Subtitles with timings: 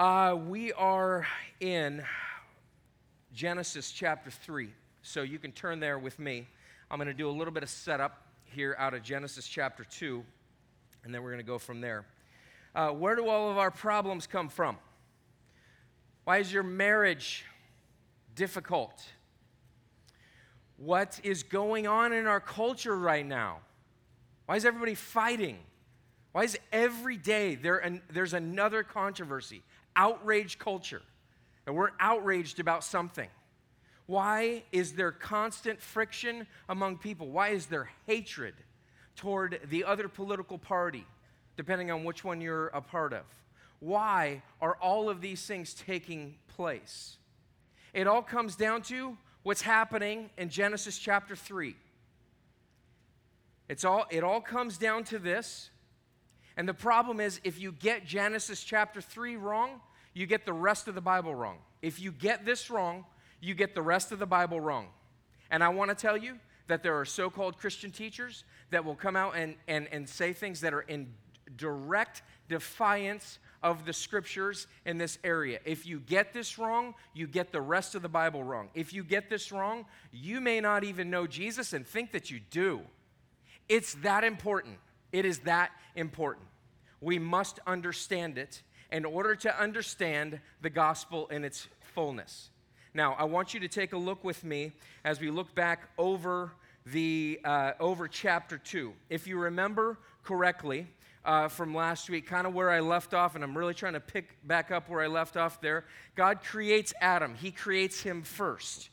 [0.00, 1.26] Uh, we are
[1.60, 2.02] in
[3.34, 4.72] Genesis chapter 3.
[5.02, 6.48] So you can turn there with me.
[6.90, 10.24] I'm going to do a little bit of setup here out of Genesis chapter 2,
[11.04, 12.06] and then we're going to go from there.
[12.74, 14.78] Uh, where do all of our problems come from?
[16.24, 17.44] Why is your marriage
[18.34, 19.04] difficult?
[20.78, 23.58] What is going on in our culture right now?
[24.46, 25.58] Why is everybody fighting?
[26.32, 29.62] Why is every day there an, there's another controversy?
[30.00, 31.02] Outrage culture,
[31.66, 33.28] and we're outraged about something.
[34.06, 37.28] Why is there constant friction among people?
[37.28, 38.54] Why is there hatred
[39.14, 41.06] toward the other political party,
[41.58, 43.24] depending on which one you're a part of?
[43.78, 47.18] Why are all of these things taking place?
[47.92, 51.76] It all comes down to what's happening in Genesis chapter 3.
[53.68, 55.68] It's all, it all comes down to this
[56.60, 59.80] and the problem is, if you get Genesis chapter 3 wrong,
[60.14, 61.58] you get the rest of the Bible wrong.
[61.82, 63.04] If you get this wrong,
[63.40, 64.88] you get the rest of the Bible wrong.
[65.50, 68.94] And I want to tell you that there are so called Christian teachers that will
[68.94, 71.12] come out and, and, and say things that are in
[71.56, 75.58] direct defiance of the scriptures in this area.
[75.64, 78.68] If you get this wrong, you get the rest of the Bible wrong.
[78.74, 82.40] If you get this wrong, you may not even know Jesus and think that you
[82.50, 82.80] do.
[83.68, 84.78] It's that important.
[85.12, 86.46] It is that important
[87.00, 92.50] we must understand it in order to understand the gospel in its fullness.
[92.92, 94.72] Now, I want you to take a look with me
[95.04, 96.52] as we look back over
[96.86, 98.94] the uh, over chapter two.
[99.08, 100.88] If you remember correctly
[101.24, 104.00] uh, from last week, kind of where I left off, and I'm really trying to
[104.00, 105.84] pick back up where I left off there.
[106.16, 107.34] God creates Adam.
[107.34, 108.88] He creates him first.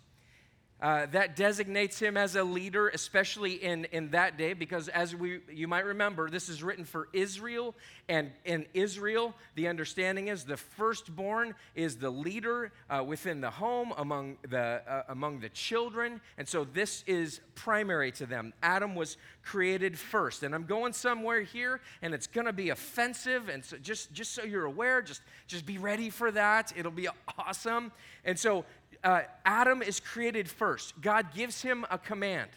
[0.79, 5.39] Uh, that designates him as a leader, especially in, in that day, because as we,
[5.51, 7.73] you might remember, this is written for Israel,
[8.07, 13.91] and in Israel, the understanding is the firstborn is the leader uh, within the home
[13.97, 18.53] among the, uh, among the children, and so this is primary to them.
[18.61, 23.49] Adam was created first, and I'm going somewhere here, and it's going to be offensive,
[23.49, 26.71] and so just, just so you're aware, just, just be ready for that.
[26.77, 27.07] It'll be
[27.39, 27.91] awesome.
[28.23, 28.65] And so
[29.07, 30.99] uh, Adam is created first.
[30.99, 32.49] God gives him a command,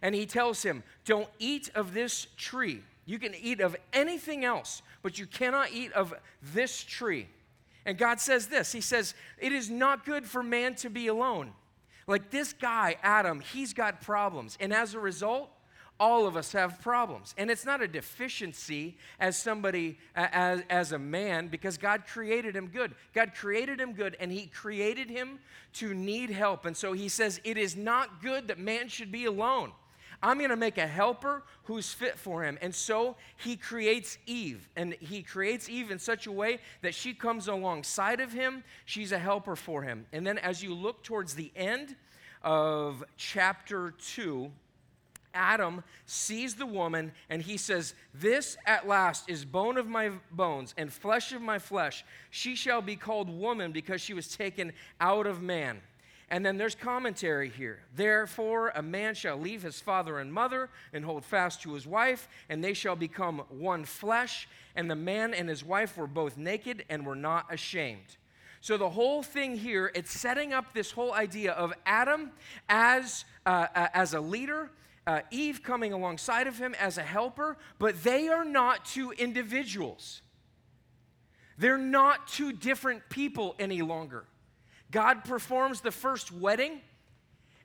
[0.00, 2.82] and he tells him, Don't eat of this tree.
[3.06, 7.26] You can eat of anything else, but you cannot eat of this tree.
[7.84, 11.50] And God says this He says, It is not good for man to be alone.
[12.06, 14.56] Like this guy, Adam, he's got problems.
[14.60, 15.50] And as a result,
[16.00, 17.34] all of us have problems.
[17.36, 22.68] And it's not a deficiency as somebody, as, as a man, because God created him
[22.68, 22.94] good.
[23.12, 25.38] God created him good, and he created him
[25.74, 26.64] to need help.
[26.64, 29.72] And so he says, It is not good that man should be alone.
[30.22, 32.58] I'm going to make a helper who's fit for him.
[32.60, 34.68] And so he creates Eve.
[34.76, 38.62] And he creates Eve in such a way that she comes alongside of him.
[38.84, 40.06] She's a helper for him.
[40.12, 41.96] And then as you look towards the end
[42.42, 44.50] of chapter 2,
[45.34, 50.74] Adam sees the woman and he says, This at last is bone of my bones
[50.76, 52.04] and flesh of my flesh.
[52.30, 55.80] She shall be called woman because she was taken out of man.
[56.32, 57.80] And then there's commentary here.
[57.96, 62.28] Therefore, a man shall leave his father and mother and hold fast to his wife,
[62.48, 64.48] and they shall become one flesh.
[64.76, 68.16] And the man and his wife were both naked and were not ashamed.
[68.60, 72.30] So the whole thing here, it's setting up this whole idea of Adam
[72.68, 74.70] as, uh, uh, as a leader
[75.10, 80.22] uh, Eve coming alongside of him as a helper, but they are not two individuals.
[81.58, 84.24] They're not two different people any longer.
[84.92, 86.80] God performs the first wedding,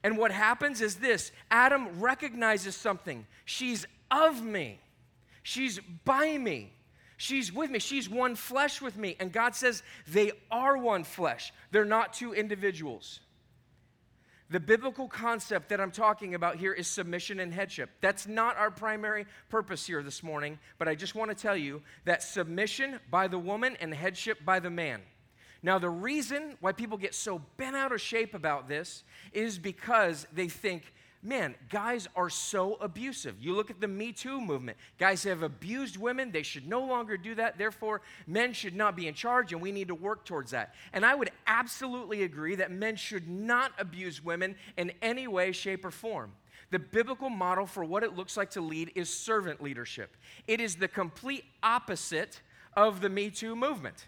[0.03, 3.27] and what happens is this Adam recognizes something.
[3.45, 4.79] She's of me,
[5.43, 6.71] she's by me.
[7.17, 7.79] She's with me.
[7.79, 9.15] She's one flesh with me.
[9.21, 11.53] And God says they are one flesh.
[11.71, 13.21] They're not two individuals.
[14.51, 17.89] The biblical concept that I'm talking about here is submission and headship.
[17.99, 21.81] That's not our primary purpose here this morning, but I just want to tell you
[22.05, 25.01] that submission by the woman and headship by the man.
[25.63, 29.03] Now, the reason why people get so bent out of shape about this
[29.33, 30.93] is because they think
[31.25, 33.35] man, guys are so abusive.
[33.41, 34.77] You look at the Me Too movement.
[34.99, 36.31] Guys have abused women.
[36.31, 37.57] They should no longer do that.
[37.57, 40.75] Therefore, men should not be in charge, and we need to work towards that.
[40.93, 45.83] And I would absolutely agree that men should not abuse women in any way, shape,
[45.83, 46.33] or form.
[46.71, 50.15] The biblical model for what it looks like to lead is servant leadership.
[50.47, 52.41] It is the complete opposite
[52.75, 54.05] of the Me Too movement.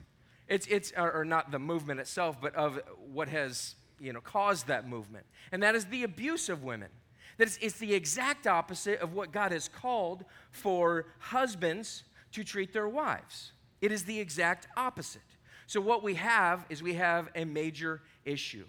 [0.47, 2.79] It's, it's or not the movement itself, but of
[3.11, 5.25] what has you know, caused that movement.
[5.51, 6.89] And that is the abuse of women.
[7.37, 12.03] That it's, it's the exact opposite of what God has called for husbands
[12.33, 13.51] to treat their wives.
[13.81, 15.21] It is the exact opposite.
[15.67, 18.65] So, what we have is we have a major issue.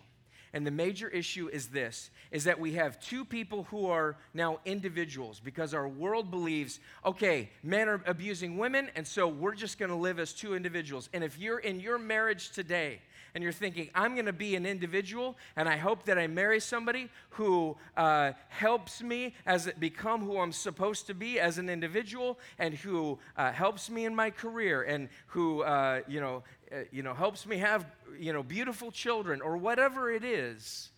[0.52, 4.60] And the major issue is this is that we have two people who are now
[4.64, 9.90] individuals because our world believes, okay, men are abusing women, and so we're just going
[9.90, 11.08] to live as two individuals.
[11.12, 13.00] And if you're in your marriage today
[13.34, 16.60] and you're thinking, I'm going to be an individual, and I hope that I marry
[16.60, 21.68] somebody who uh, helps me as it become who I'm supposed to be as an
[21.68, 26.80] individual, and who uh, helps me in my career, and who uh, you know uh,
[26.90, 27.86] you know, helps me have,
[28.18, 30.90] you know, beautiful children or whatever it is,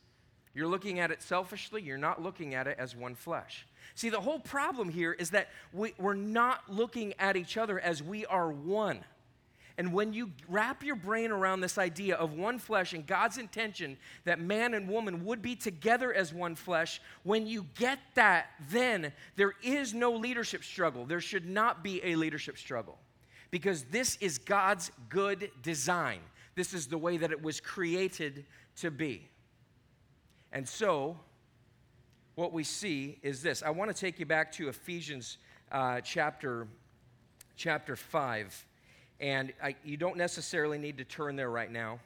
[0.53, 1.81] you're looking at it selfishly.
[1.81, 3.67] You're not looking at it as one flesh.
[3.95, 8.03] See, the whole problem here is that we, we're not looking at each other as
[8.03, 9.05] we are one.
[9.81, 13.97] And when you wrap your brain around this idea of one flesh and God's intention
[14.25, 19.11] that man and woman would be together as one flesh, when you get that, then
[19.37, 21.07] there is no leadership struggle.
[21.07, 22.99] There should not be a leadership struggle
[23.51, 26.21] because this is God's good design.
[26.57, 28.45] This is the way that it was created
[28.81, 29.31] to be.
[30.53, 31.19] And so,
[32.35, 33.63] what we see is this.
[33.63, 35.39] I want to take you back to Ephesians
[35.73, 36.69] uh, chapter,
[37.57, 38.67] chapter 5.
[39.21, 42.01] And I, you don't necessarily need to turn there right now.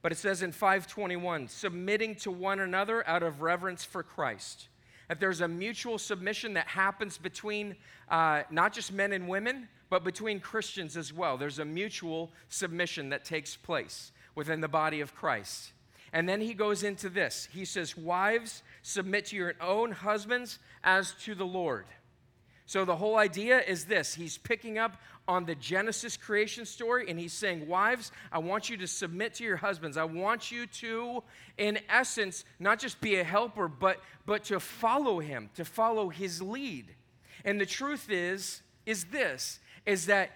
[0.00, 4.68] But it says in 521 submitting to one another out of reverence for Christ.
[5.08, 7.76] That there's a mutual submission that happens between
[8.08, 11.36] uh, not just men and women, but between Christians as well.
[11.36, 15.72] There's a mutual submission that takes place within the body of Christ.
[16.12, 17.48] And then he goes into this.
[17.52, 21.86] He says, Wives, submit to your own husbands as to the Lord.
[22.66, 24.96] So the whole idea is this He's picking up
[25.28, 29.44] on the Genesis creation story and he's saying, Wives, I want you to submit to
[29.44, 29.96] your husbands.
[29.96, 31.22] I want you to,
[31.58, 36.40] in essence, not just be a helper, but, but to follow him, to follow his
[36.40, 36.86] lead.
[37.44, 40.30] And the truth is, is this is that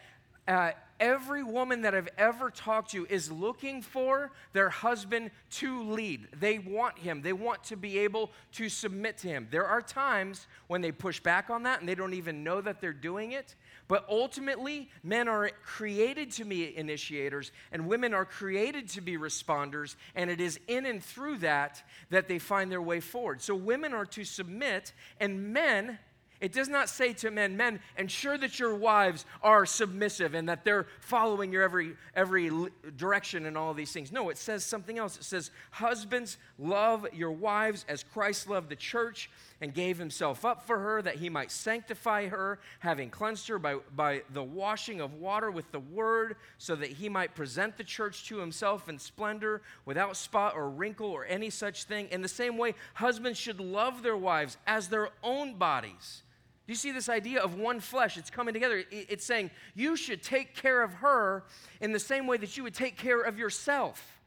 [0.49, 6.29] uh, every woman that I've ever talked to is looking for their husband to lead.
[6.39, 9.49] They want him, they want to be able to submit to him.
[9.51, 12.81] There are times when they push back on that and they don't even know that
[12.81, 13.57] they're doing it.
[13.89, 19.97] But ultimately, men are created to be initiators and women are created to be responders,
[20.15, 23.43] and it is in and through that that they find their way forward.
[23.43, 25.99] So women are to submit, and men
[26.43, 30.65] it does not say to men, men, ensure that your wives are submissive and that
[30.65, 32.51] they're following your every, every
[32.97, 34.11] direction and all these things.
[34.11, 35.17] No, it says something else.
[35.17, 39.31] It says, husbands, love your wives as Christ loved the church
[39.61, 43.77] and gave himself up for her that he might sanctify her, having cleansed her by,
[43.95, 48.27] by the washing of water with the word, so that he might present the church
[48.27, 52.09] to himself in splendor, without spot or wrinkle or any such thing.
[52.11, 56.23] In the same way, husbands should love their wives as their own bodies.
[56.67, 58.17] Do you see this idea of one flesh?
[58.17, 58.85] It's coming together.
[58.91, 61.45] It's saying you should take care of her
[61.81, 64.21] in the same way that you would take care of yourself.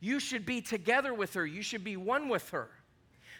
[0.00, 2.70] You should be together with her, you should be one with her.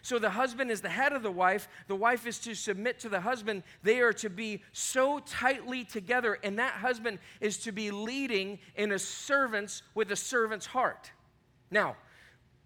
[0.03, 1.69] So the husband is the head of the wife.
[1.87, 3.63] The wife is to submit to the husband.
[3.85, 8.91] They are to be so tightly together, and that husband is to be leading in
[8.91, 11.13] a servant's with a servant's heart.
[11.71, 11.97] Now,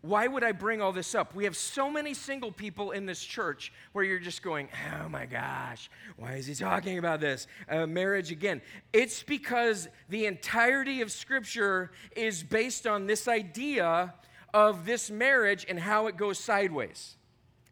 [0.06, 1.35] why would I bring all this up?
[1.35, 5.26] We have so many single people in this church where you're just going, oh my
[5.26, 7.47] gosh, why is he talking about this?
[7.69, 8.62] Uh, marriage again.
[8.93, 14.14] It's because the entirety of Scripture is based on this idea
[14.54, 17.16] of this marriage and how it goes sideways,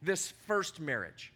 [0.02, 1.32] this first marriage.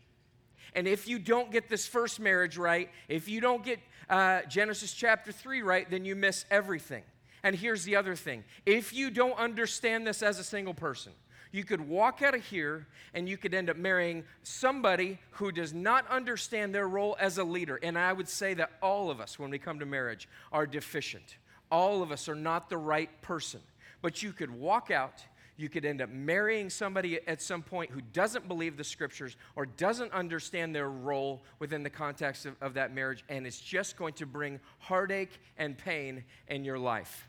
[0.74, 3.78] And if you don't get this first marriage right, if you don't get
[4.10, 7.02] uh, Genesis chapter 3 right, then you miss everything.
[7.48, 11.12] And here's the other thing if you don't understand this as a single person,
[11.50, 15.72] you could walk out of here and you could end up marrying somebody who does
[15.72, 17.80] not understand their role as a leader.
[17.82, 21.38] And I would say that all of us, when we come to marriage, are deficient.
[21.70, 23.60] All of us are not the right person.
[24.02, 25.24] But you could walk out
[25.58, 29.66] you could end up marrying somebody at some point who doesn't believe the scriptures or
[29.66, 34.14] doesn't understand their role within the context of, of that marriage, and it's just going
[34.14, 37.27] to bring heartache and pain in your life.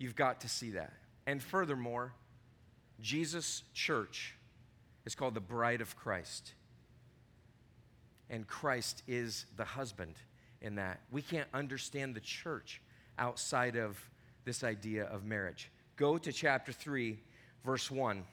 [0.00, 0.94] You've got to see that.
[1.26, 2.14] And furthermore,
[3.00, 4.34] Jesus' church
[5.04, 6.54] is called the bride of Christ.
[8.30, 10.14] And Christ is the husband
[10.62, 11.00] in that.
[11.12, 12.80] We can't understand the church
[13.18, 14.00] outside of
[14.46, 15.70] this idea of marriage.
[15.96, 17.18] Go to chapter 3,
[17.62, 18.24] verse 1.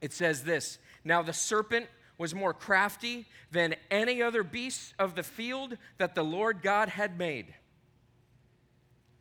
[0.00, 1.86] It says this Now the serpent
[2.18, 7.16] was more crafty than any other beast of the field that the Lord God had
[7.16, 7.54] made.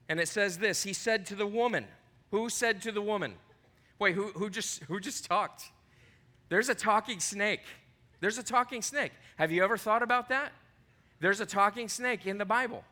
[0.09, 1.85] And it says this He said to the woman,
[2.31, 3.35] Who said to the woman?
[3.99, 5.65] Wait, who, who, just, who just talked?
[6.49, 7.61] There's a talking snake.
[8.21, 9.11] There's a talking snake.
[9.37, 10.51] Have you ever thought about that?
[11.19, 12.83] There's a talking snake in the Bible.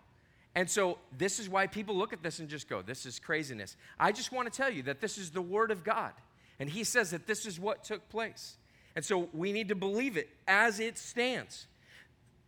[0.54, 3.76] And so, this is why people look at this and just go, This is craziness.
[4.00, 6.14] I just want to tell you that this is the Word of God.
[6.60, 8.58] And He says that this is what took place.
[8.96, 11.68] And so, we need to believe it as it stands.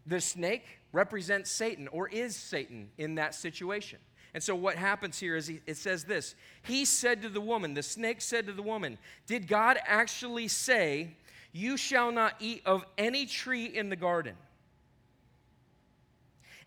[0.06, 4.00] The snake represents Satan or is Satan in that situation.
[4.34, 7.74] And so, what happens here is he, it says this He said to the woman,
[7.74, 11.16] the snake said to the woman, Did God actually say,
[11.52, 14.36] You shall not eat of any tree in the garden?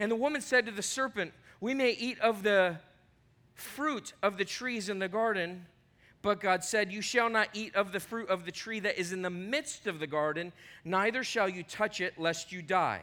[0.01, 2.79] And the woman said to the serpent, We may eat of the
[3.55, 5.67] fruit of the trees in the garden.
[6.23, 9.13] But God said, You shall not eat of the fruit of the tree that is
[9.13, 10.53] in the midst of the garden,
[10.85, 13.03] neither shall you touch it, lest you die.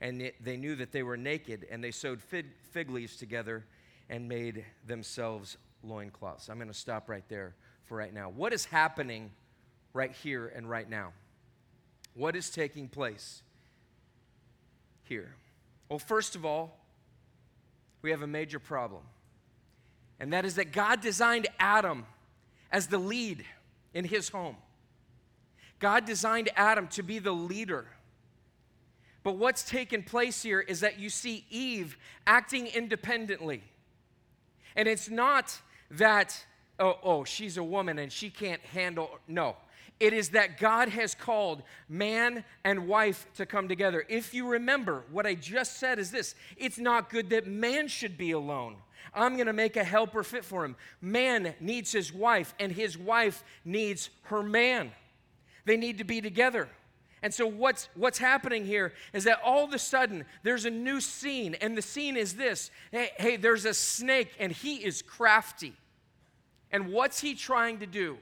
[0.00, 3.64] and they knew that they were naked, and they sewed fig, leaves together
[4.08, 6.48] and made themselves loincloths.
[6.48, 7.54] I'm going to stop right there
[7.84, 8.30] for right now.
[8.30, 9.30] What is happening
[9.92, 11.12] right here and right now?
[12.14, 13.42] What is taking place
[15.04, 15.34] here?
[15.88, 16.78] Well, first of all,
[18.02, 19.02] we have a major problem.
[20.18, 22.06] And that is that God designed Adam
[22.72, 23.44] as the lead
[23.94, 24.56] in his home.
[25.78, 27.86] God designed Adam to be the leader.
[29.22, 33.62] But what's taken place here is that you see Eve acting independently.
[34.76, 35.60] And it's not
[35.90, 36.44] that,
[36.78, 39.56] oh, oh, she's a woman and she can't handle, no.
[39.98, 44.06] It is that God has called man and wife to come together.
[44.08, 48.16] If you remember, what I just said is this it's not good that man should
[48.16, 48.76] be alone.
[49.12, 50.76] I'm going to make a helper fit for him.
[51.02, 54.92] Man needs his wife, and his wife needs her man.
[55.66, 56.68] They need to be together.
[57.22, 61.00] And so, what's, what's happening here is that all of a sudden there's a new
[61.00, 65.74] scene, and the scene is this hey, hey, there's a snake, and he is crafty.
[66.72, 68.18] And what's he trying to do?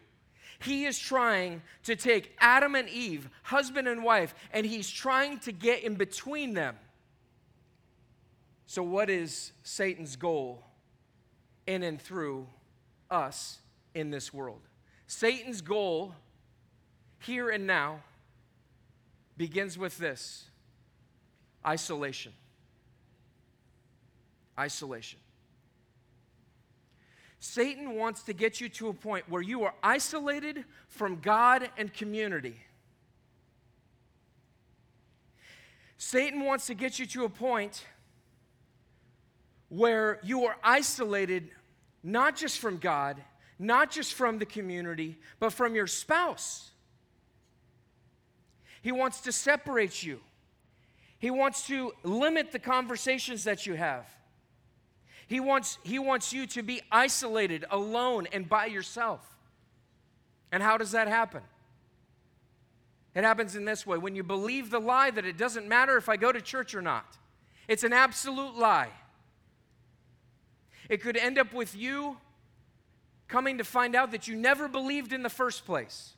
[0.61, 5.52] He is trying to take Adam and Eve, husband and wife, and he's trying to
[5.52, 6.76] get in between them.
[8.67, 10.64] So, what is Satan's goal
[11.67, 12.49] in and through
[13.11, 13.59] us
[13.95, 14.61] in this world?
[15.07, 16.14] Satan's goal
[17.21, 18.00] here and now
[19.38, 20.45] begins with this
[21.66, 22.33] isolation.
[24.59, 25.21] Isolation.
[27.38, 31.95] Satan wants to get you to a point where you are isolated from God and
[31.95, 32.57] community.
[35.97, 37.85] Satan wants to get you to a point
[39.68, 41.50] where you are isolated
[42.02, 43.23] not just from God,
[43.59, 46.71] not just from the community, but from your spouse.
[48.82, 50.20] He wants to separate you.
[51.18, 54.06] He wants to limit the conversations that you have.
[55.26, 59.20] He wants, he wants you to be isolated, alone, and by yourself.
[60.50, 61.42] And how does that happen?
[63.14, 66.08] It happens in this way when you believe the lie that it doesn't matter if
[66.08, 67.18] I go to church or not,
[67.66, 68.90] it's an absolute lie.
[70.88, 72.16] It could end up with you
[73.26, 76.14] coming to find out that you never believed in the first place.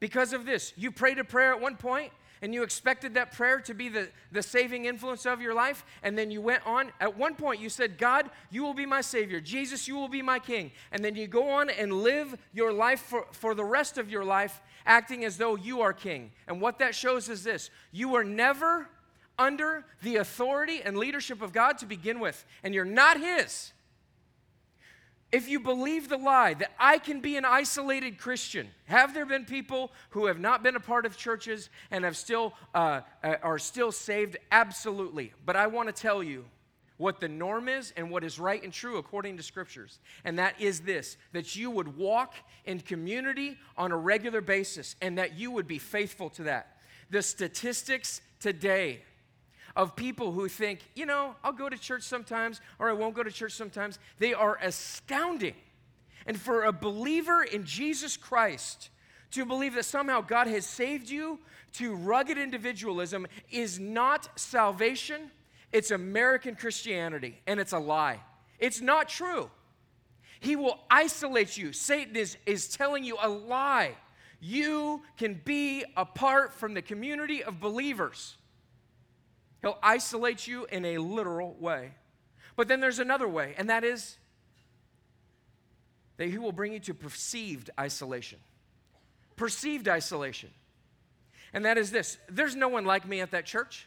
[0.00, 3.60] Because of this, you prayed a prayer at one point and you expected that prayer
[3.60, 6.90] to be the, the saving influence of your life, and then you went on.
[6.98, 9.40] At one point, you said, God, you will be my Savior.
[9.40, 10.72] Jesus, you will be my King.
[10.90, 14.24] And then you go on and live your life for, for the rest of your
[14.24, 16.30] life, acting as though you are King.
[16.48, 18.88] And what that shows is this you were never
[19.38, 23.72] under the authority and leadership of God to begin with, and you're not His.
[25.32, 29.44] If you believe the lie that I can be an isolated Christian, have there been
[29.44, 33.58] people who have not been a part of churches and have still uh, uh are
[33.58, 34.36] still saved?
[34.50, 35.32] Absolutely.
[35.46, 36.44] But I want to tell you
[36.96, 40.00] what the norm is and what is right and true according to scriptures.
[40.24, 42.34] And that is this that you would walk
[42.64, 46.76] in community on a regular basis and that you would be faithful to that.
[47.10, 49.02] The statistics today
[49.76, 53.22] of people who think, you know, I'll go to church sometimes or I won't go
[53.22, 55.54] to church sometimes, they are astounding.
[56.26, 58.90] And for a believer in Jesus Christ
[59.32, 61.38] to believe that somehow God has saved you
[61.74, 65.30] to rugged individualism is not salvation,
[65.72, 68.20] it's American Christianity, and it's a lie.
[68.58, 69.50] It's not true.
[70.40, 71.72] He will isolate you.
[71.72, 73.94] Satan is, is telling you a lie.
[74.40, 78.36] You can be apart from the community of believers.
[79.62, 81.92] He'll isolate you in a literal way.
[82.56, 84.16] But then there's another way, and that is
[86.16, 88.38] that He will bring you to perceived isolation.
[89.36, 90.50] Perceived isolation.
[91.52, 93.86] And that is this there's no one like me at that church.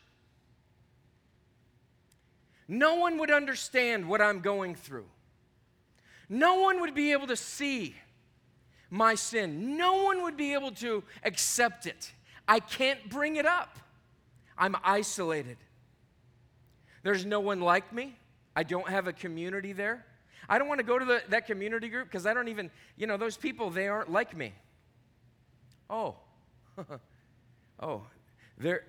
[2.67, 5.05] No one would understand what I'm going through.
[6.29, 7.95] No one would be able to see
[8.89, 9.77] my sin.
[9.77, 12.11] No one would be able to accept it.
[12.47, 13.77] I can't bring it up.
[14.57, 15.57] I'm isolated.
[17.03, 18.17] There's no one like me.
[18.55, 20.05] I don't have a community there.
[20.47, 23.07] I don't want to go to the, that community group because I don't even, you
[23.07, 24.53] know, those people, they aren't like me.
[25.89, 26.15] Oh,
[27.79, 28.03] oh,
[28.57, 28.83] they're,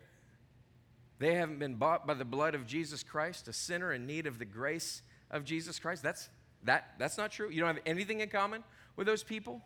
[1.18, 4.38] they haven't been bought by the blood of Jesus Christ, a sinner in need of
[4.38, 6.02] the grace of Jesus Christ.
[6.02, 6.28] That's,
[6.64, 7.50] that, that's not true.
[7.50, 8.64] You don't have anything in common
[8.96, 9.62] with those people.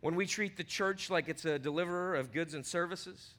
[0.00, 3.34] When we treat the church like it's a deliverer of goods and services,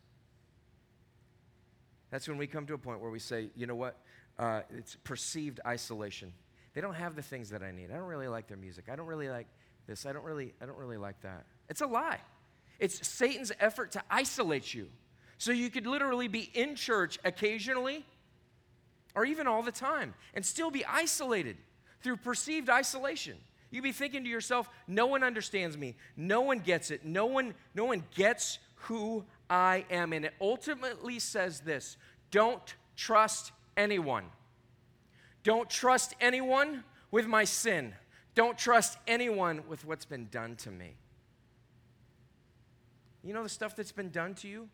[2.12, 3.98] that's when we come to a point where we say, you know what?
[4.38, 6.34] Uh, it's perceived isolation.
[6.74, 7.92] They don't have the things that I need.
[7.92, 8.86] I don't really like their music.
[8.92, 9.48] I don't really like
[9.88, 10.06] this.
[10.06, 11.46] I don't really, I don't really like that.
[11.68, 12.20] It's a lie.
[12.80, 14.90] It's Satan's effort to isolate you.
[15.38, 18.06] So you could literally be in church occasionally
[19.16, 21.58] or even all the time and still be isolated
[22.02, 23.38] through perceived isolation.
[23.72, 25.96] You'd be thinking to yourself, no one understands me.
[26.18, 27.06] No one gets it.
[27.06, 30.14] No one, no one gets who I am.
[30.14, 31.98] And it ultimately says this
[32.32, 34.26] don't trust anyone.
[35.44, 37.94] Don't trust anyone with my sin.
[38.36, 40.96] Don't trust anyone with what's been done to me.
[43.24, 44.70] You know the stuff that's been done to you?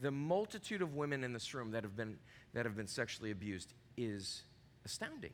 [0.00, 2.16] The multitude of women in this room that have been,
[2.54, 4.42] that have been sexually abused is
[4.84, 5.30] astounding.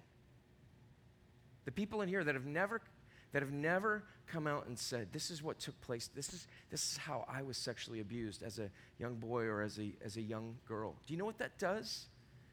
[1.65, 2.83] The people in here that have never
[3.33, 6.09] that have never come out and said, This is what took place.
[6.15, 9.79] This is, this is how I was sexually abused as a young boy or as
[9.79, 10.95] a, as a young girl.
[11.07, 12.07] Do you know what that does?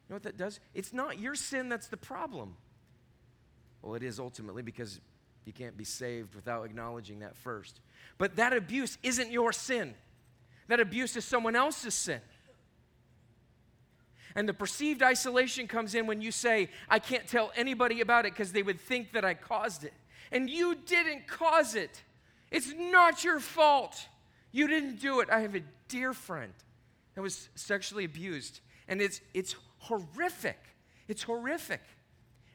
[0.08, 0.60] You know what that does?
[0.74, 2.56] It's not your sin that's the problem.
[3.82, 5.00] Well, it is ultimately because
[5.44, 7.80] you can't be saved without acknowledging that first.
[8.18, 9.94] But that abuse isn't your sin,
[10.68, 12.20] that abuse is someone else's sin.
[14.34, 18.34] And the perceived isolation comes in when you say, I can't tell anybody about it
[18.34, 19.94] because they would think that I caused it
[20.32, 22.02] and you didn't cause it.
[22.50, 24.08] It's not your fault.
[24.52, 25.28] You didn't do it.
[25.30, 26.52] I have a dear friend
[27.14, 30.58] that was sexually abused, and it's, it's horrific.
[31.08, 31.82] It's horrific.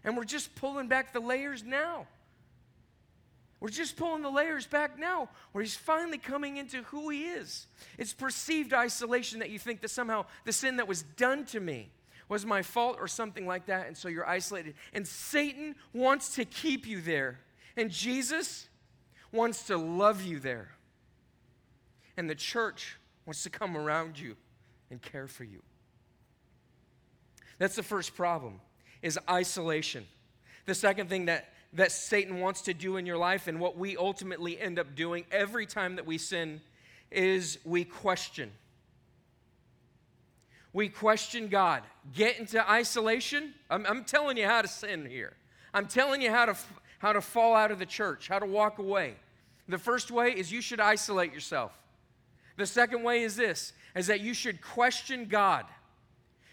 [0.04, 2.08] And we're just pulling back the layers now.
[3.60, 7.68] We're just pulling the layers back now, where he's finally coming into who he is.
[8.00, 11.92] It's perceived isolation that you think that somehow the sin that was done to me
[12.28, 14.74] was my fault or something like that, and so you're isolated.
[14.94, 17.40] And Satan wants to keep you there.
[17.78, 18.68] And Jesus
[19.32, 20.72] wants to love you there.
[22.18, 24.36] And the church wants to come around you
[24.90, 25.62] and care for you.
[27.58, 28.60] That's the first problem
[29.02, 30.06] is isolation.
[30.66, 33.96] The second thing that that Satan wants to do in your life and what we
[33.96, 36.62] ultimately end up doing every time that we sin
[37.10, 38.52] is we question.
[40.74, 41.84] We question God.
[42.14, 43.54] Get into isolation.
[43.70, 45.34] I'm, I'm telling you how to sin here.
[45.74, 46.58] I'm telling you how to,
[47.02, 49.16] how to fall out of the church, how to walk away.
[49.68, 51.72] The first way is you should isolate yourself.
[52.58, 55.66] The second way is this is that you should question God.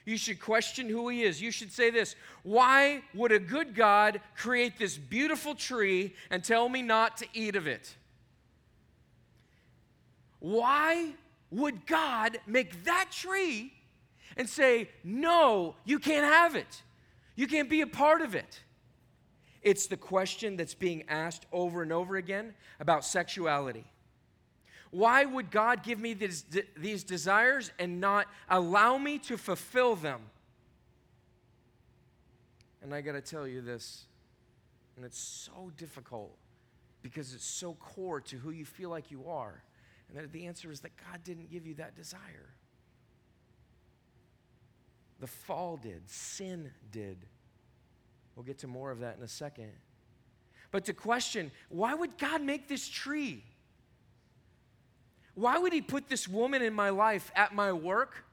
[0.06, 1.42] You should question who he is.
[1.42, 6.70] You should say this, why would a good God create this beautiful tree and tell
[6.70, 7.94] me not to eat of it?
[10.40, 11.12] Why
[11.50, 13.74] would God make that tree
[14.34, 16.82] and say, "No, you can't have it.
[17.36, 18.62] You can't be a part of it."
[19.62, 23.84] It's the question that's being asked over and over again about sexuality.
[24.90, 26.44] Why would God give me these,
[26.76, 30.20] these desires and not allow me to fulfill them?
[32.82, 34.04] And I got to tell you this,
[34.96, 36.34] and it's so difficult
[37.02, 39.62] because it's so core to who you feel like you are.
[40.08, 42.54] And the answer is that God didn't give you that desire.
[45.20, 47.18] The fall did, sin did.
[48.38, 49.72] We'll get to more of that in a second.
[50.70, 53.42] But to question, why would God make this tree?
[55.34, 58.24] Why would He put this woman in my life at my work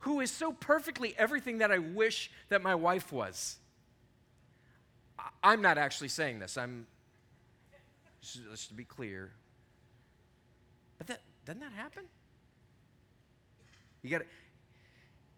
[0.00, 3.58] who is so perfectly everything that I wish that my wife was?
[5.44, 6.58] I'm not actually saying this.
[6.58, 6.88] I'm
[8.20, 9.30] just to be clear.
[10.98, 12.02] But that doesn't that happen?
[14.02, 14.22] You got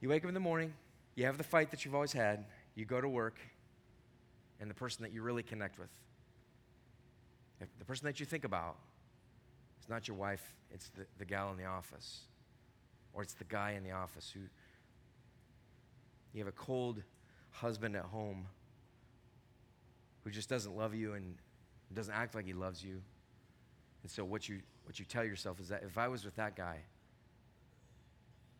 [0.00, 0.72] you wake up in the morning,
[1.14, 3.38] you have the fight that you've always had, you go to work,
[4.60, 5.90] and the person that you really connect with.
[7.78, 8.76] The person that you think about
[9.82, 12.20] is not your wife, it's the, the gal in the office
[13.12, 14.40] or it's the guy in the office who
[16.32, 17.02] you have a cold
[17.50, 18.46] husband at home
[20.22, 21.34] who just doesn't love you and
[21.94, 23.00] doesn't act like he loves you.
[24.02, 26.56] And so what you what you tell yourself is that if I was with that
[26.56, 26.78] guy,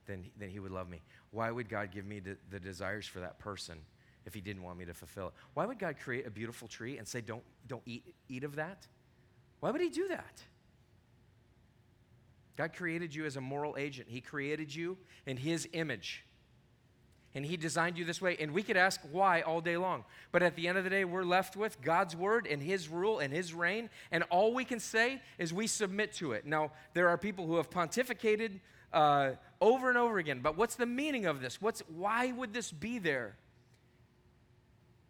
[0.06, 1.00] then, then he would love me.
[1.30, 3.78] Why would God give me the, the desires for that person
[4.28, 5.32] if he didn't want me to fulfill it?
[5.54, 8.86] Why would God create a beautiful tree and say, don't, don't eat, eat of that?
[9.58, 10.42] Why would he do that?
[12.56, 14.08] God created you as a moral agent.
[14.10, 16.24] He created you in his image.
[17.34, 18.36] And he designed you this way.
[18.38, 20.04] And we could ask why all day long.
[20.32, 23.18] But at the end of the day, we're left with God's word and his rule
[23.18, 23.90] and his reign.
[24.10, 26.46] And all we can say is we submit to it.
[26.46, 28.60] Now, there are people who have pontificated
[28.92, 30.40] uh, over and over again.
[30.42, 31.62] But what's the meaning of this?
[31.62, 33.36] What's, why would this be there?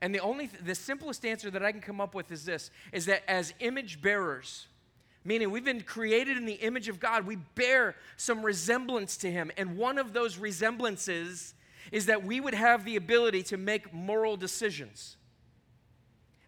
[0.00, 2.70] And the only, th- the simplest answer that I can come up with is this:
[2.92, 4.66] is that as image bearers,
[5.24, 9.50] meaning we've been created in the image of God, we bear some resemblance to Him,
[9.56, 11.54] and one of those resemblances
[11.90, 15.16] is that we would have the ability to make moral decisions.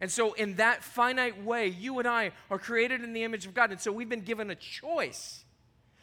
[0.00, 3.54] And so, in that finite way, you and I are created in the image of
[3.54, 5.44] God, and so we've been given a choice.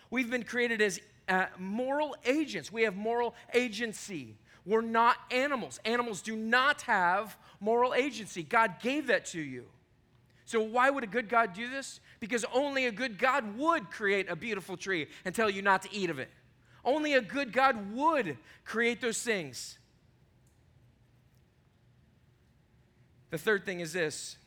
[0.09, 2.71] We've been created as uh, moral agents.
[2.71, 4.35] We have moral agency.
[4.67, 5.79] We're not animals.
[5.85, 8.43] Animals do not have moral agency.
[8.43, 9.63] God gave that to you.
[10.43, 12.01] So, why would a good God do this?
[12.19, 15.93] Because only a good God would create a beautiful tree and tell you not to
[15.93, 16.29] eat of it.
[16.83, 19.77] Only a good God would create those things.
[23.29, 24.37] The third thing is this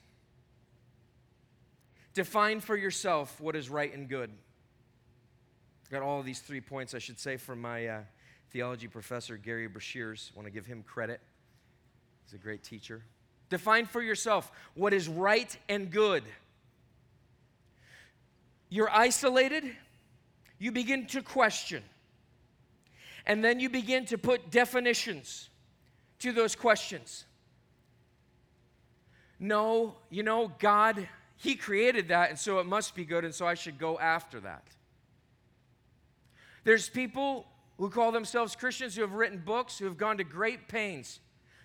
[2.12, 4.30] define for yourself what is right and good.
[5.90, 8.00] Got all these three points, I should say, from my uh,
[8.50, 10.30] theology professor, Gary Breshears.
[10.32, 11.20] I want to give him credit.
[12.24, 13.02] He's a great teacher.
[13.48, 16.24] Define for yourself what is right and good.
[18.68, 19.64] You're isolated,
[20.58, 21.82] you begin to question.
[23.26, 25.48] And then you begin to put definitions
[26.20, 27.24] to those questions.
[29.38, 33.46] No, you know, God, He created that, and so it must be good, and so
[33.46, 34.64] I should go after that.
[36.64, 37.46] There's people
[37.80, 41.18] who call themselves Christians who have written books, who have gone to great pains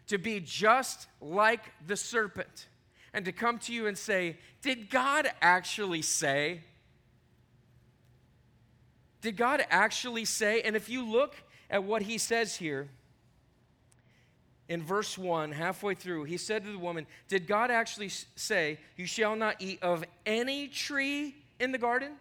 [0.07, 2.67] to be just like the serpent
[3.13, 6.61] and to come to you and say, Did God actually say?
[9.19, 10.61] Did God actually say?
[10.61, 11.35] And if you look
[11.69, 12.87] at what he says here
[14.69, 19.05] in verse 1, halfway through, he said to the woman, Did God actually say, You
[19.05, 22.13] shall not eat of any tree in the garden?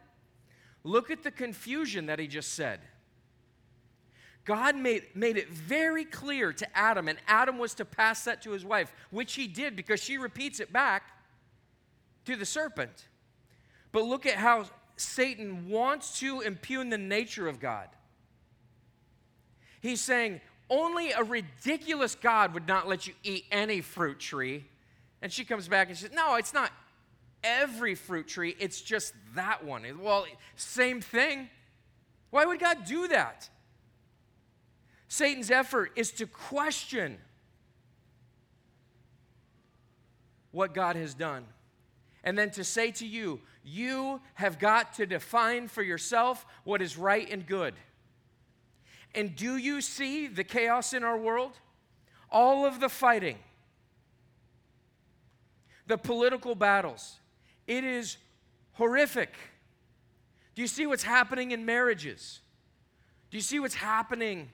[0.83, 2.81] Look at the confusion that he just said.
[4.45, 8.51] God made, made it very clear to Adam, and Adam was to pass that to
[8.51, 11.05] his wife, which he did because she repeats it back
[12.27, 13.09] to the serpent.
[13.93, 17.89] But look at how Satan wants to impugn the nature of God.
[19.81, 24.65] He's saying, only a ridiculous God would not let you eat any fruit tree.
[25.23, 26.71] And she comes back and says, No, it's not
[27.43, 29.85] every fruit tree, it's just that one.
[30.01, 30.27] Well,
[30.57, 31.49] same thing.
[32.31, 33.49] Why would God do that?
[35.15, 37.19] Satan's effort is to question
[40.51, 41.45] what God has done.
[42.25, 46.99] And then to say to you, you have got to define for yourself what is
[46.99, 47.75] right and good.
[49.15, 51.53] And do you see the chaos in our world?
[52.29, 53.39] All of the fighting,
[55.87, 57.21] the political battles.
[57.69, 58.17] It is
[58.73, 59.33] horrific.
[60.57, 62.41] Do you see what's happening in marriages?
[63.31, 64.49] Do you see what's happening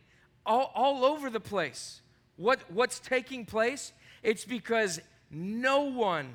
[0.50, 2.02] all, all over the place.
[2.36, 3.92] What, what's taking place?
[4.22, 6.34] It's because no one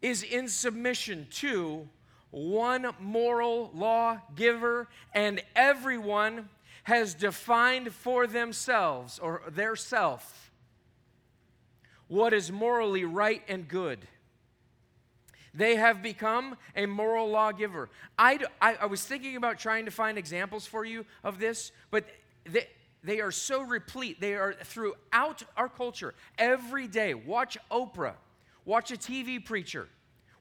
[0.00, 1.86] is in submission to
[2.30, 6.48] one moral law giver, and everyone
[6.84, 10.50] has defined for themselves or their self
[12.08, 14.06] what is morally right and good.
[15.54, 17.88] They have become a moral lawgiver.
[18.18, 22.04] I, I, I, was thinking about trying to find examples for you of this, but
[22.44, 22.66] they,
[23.04, 24.20] they are so replete.
[24.20, 26.14] They are throughout our culture.
[26.38, 28.14] Every day, watch Oprah,
[28.64, 29.88] watch a TV preacher,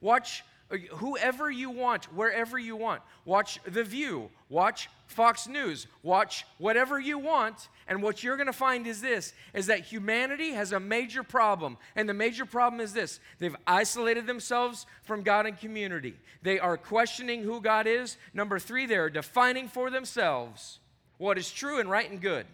[0.01, 0.43] watch
[0.77, 3.01] whoever you want, wherever you want.
[3.25, 7.69] Watch The View, watch Fox News, watch whatever you want.
[7.87, 11.77] And what you're going to find is this is that humanity has a major problem.
[11.95, 16.15] And the major problem is this they've isolated themselves from God and community.
[16.41, 18.17] They are questioning who God is.
[18.33, 20.79] Number three, they are defining for themselves
[21.17, 22.45] what is true and right and good.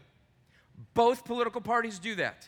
[0.93, 2.47] Both political parties do that.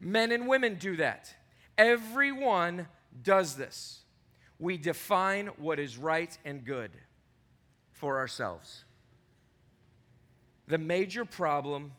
[0.00, 1.34] Men and women do that.
[1.76, 2.86] Everyone
[3.22, 4.03] does this
[4.58, 6.90] we define what is right and good
[7.92, 8.84] for ourselves.
[10.66, 11.92] the major problem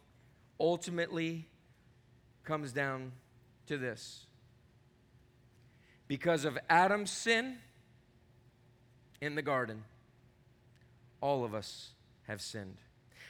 [0.59, 1.45] ultimately
[2.43, 3.11] comes down
[3.67, 4.25] to this.
[6.07, 7.57] Because of Adam's sin
[9.21, 9.83] in the garden,
[11.21, 11.91] all of us
[12.27, 12.77] have sinned.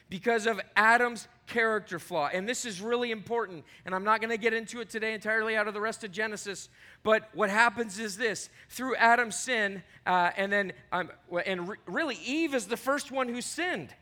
[0.09, 2.29] Because of Adam's character flaw.
[2.33, 3.63] And this is really important.
[3.85, 6.11] And I'm not going to get into it today entirely out of the rest of
[6.11, 6.69] Genesis.
[7.03, 11.11] But what happens is this through Adam's sin, uh, and then, um,
[11.45, 13.93] and re- really, Eve is the first one who sinned.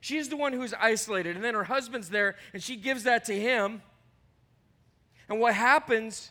[0.00, 1.36] She's the one who's isolated.
[1.36, 3.82] And then her husband's there, and she gives that to him.
[5.28, 6.30] And what happens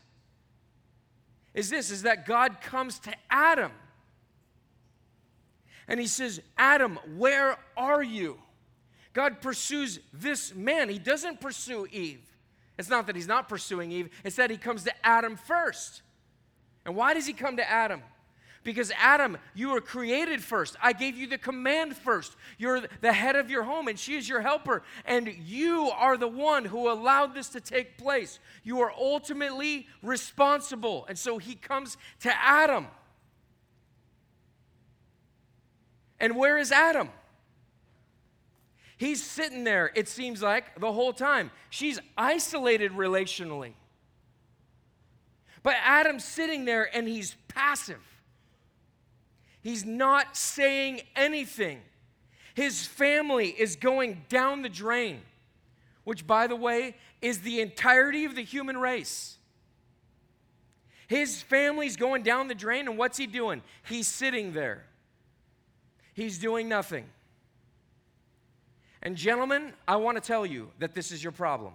[1.53, 3.71] is this is that God comes to Adam.
[5.87, 8.37] And he says, Adam, where are you?
[9.13, 10.89] God pursues this man.
[10.89, 12.21] He doesn't pursue Eve.
[12.77, 16.01] It's not that he's not pursuing Eve, it's that he comes to Adam first.
[16.85, 18.01] And why does he come to Adam?
[18.63, 20.75] Because Adam, you were created first.
[20.81, 22.35] I gave you the command first.
[22.57, 24.83] You're the head of your home, and she is your helper.
[25.05, 28.39] And you are the one who allowed this to take place.
[28.63, 31.05] You are ultimately responsible.
[31.07, 32.87] And so he comes to Adam.
[36.19, 37.09] And where is Adam?
[38.99, 41.51] He's sitting there, it seems like, the whole time.
[41.69, 43.71] She's isolated relationally.
[45.63, 48.01] But Adam's sitting there and he's passive.
[49.61, 51.79] He's not saying anything.
[52.55, 55.21] His family is going down the drain,
[56.03, 59.37] which, by the way, is the entirety of the human race.
[61.07, 63.61] His family's going down the drain, and what's he doing?
[63.87, 64.83] He's sitting there.
[66.13, 67.05] He's doing nothing.
[69.01, 71.73] And, gentlemen, I want to tell you that this is your problem.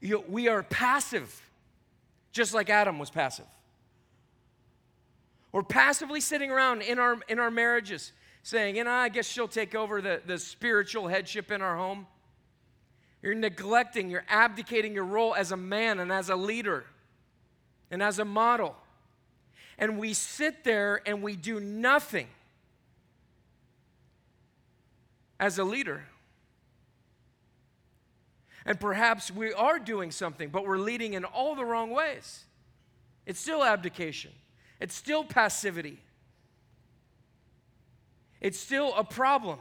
[0.00, 1.40] You, we are passive,
[2.32, 3.46] just like Adam was passive.
[5.50, 9.48] We're passively sitting around in our, in our marriages saying, you know, I guess she'll
[9.48, 12.06] take over the, the spiritual headship in our home.
[13.22, 16.84] You're neglecting, you're abdicating your role as a man and as a leader
[17.90, 18.76] and as a model.
[19.78, 22.26] And we sit there and we do nothing
[25.38, 26.04] as a leader.
[28.66, 32.44] And perhaps we are doing something, but we're leading in all the wrong ways.
[33.26, 34.32] It's still abdication,
[34.80, 35.98] it's still passivity,
[38.40, 39.58] it's still a problem.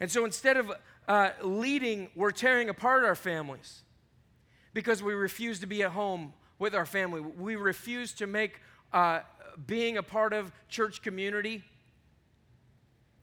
[0.00, 0.72] And so instead of
[1.06, 3.82] uh, leading, we're tearing apart our families
[4.74, 7.20] because we refuse to be at home with our family.
[7.20, 8.60] We refuse to make
[8.92, 9.20] uh,
[9.66, 11.62] being a part of church community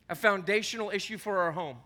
[0.10, 1.78] a foundational issue for our home.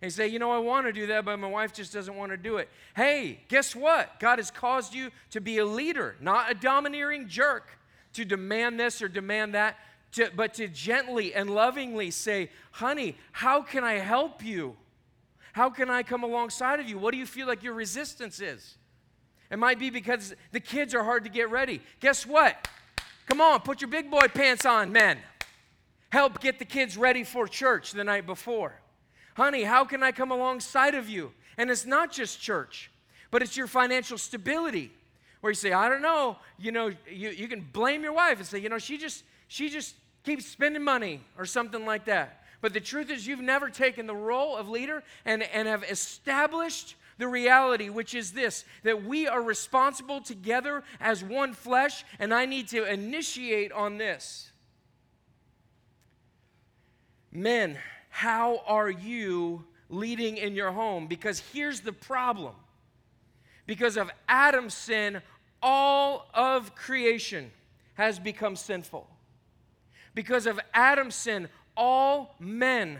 [0.00, 2.30] And say, you know, I want to do that, but my wife just doesn't want
[2.30, 2.68] to do it.
[2.94, 4.20] Hey, guess what?
[4.20, 7.78] God has caused you to be a leader, not a domineering jerk,
[8.12, 9.76] to demand this or demand that,
[10.12, 14.76] to, but to gently and lovingly say, honey, how can I help you?
[15.52, 16.96] How can I come alongside of you?
[16.96, 18.76] What do you feel like your resistance is?
[19.50, 21.80] It might be because the kids are hard to get ready.
[21.98, 22.68] Guess what?
[23.26, 25.18] Come on, put your big boy pants on, men
[26.10, 28.80] help get the kids ready for church the night before.
[29.34, 31.32] Honey, how can I come alongside of you?
[31.56, 32.90] And it's not just church,
[33.30, 34.92] but it's your financial stability.
[35.40, 38.46] Where you say, I don't know, you know, you, you can blame your wife and
[38.46, 39.94] say, you know, she just she just
[40.24, 42.42] keeps spending money or something like that.
[42.60, 46.96] But the truth is you've never taken the role of leader and, and have established
[47.18, 52.46] the reality, which is this that we are responsible together as one flesh, and I
[52.46, 54.47] need to initiate on this.
[57.38, 57.78] Men,
[58.10, 61.06] how are you leading in your home?
[61.06, 62.54] Because here's the problem
[63.64, 65.22] because of Adam's sin,
[65.62, 67.52] all of creation
[67.94, 69.06] has become sinful.
[70.14, 72.98] Because of Adam's sin, all men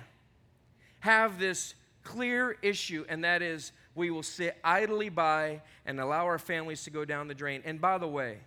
[1.00, 1.74] have this
[2.04, 6.90] clear issue, and that is we will sit idly by and allow our families to
[6.90, 7.62] go down the drain.
[7.64, 8.38] And by the way,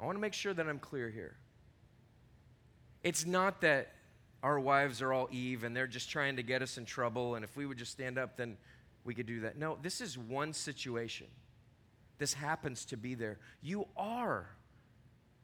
[0.00, 1.36] I want to make sure that I'm clear here.
[3.02, 3.92] It's not that
[4.42, 7.44] our wives are all Eve and they're just trying to get us in trouble, and
[7.44, 8.56] if we would just stand up, then
[9.04, 9.56] we could do that.
[9.56, 11.26] No, this is one situation.
[12.18, 13.38] This happens to be there.
[13.62, 14.46] You are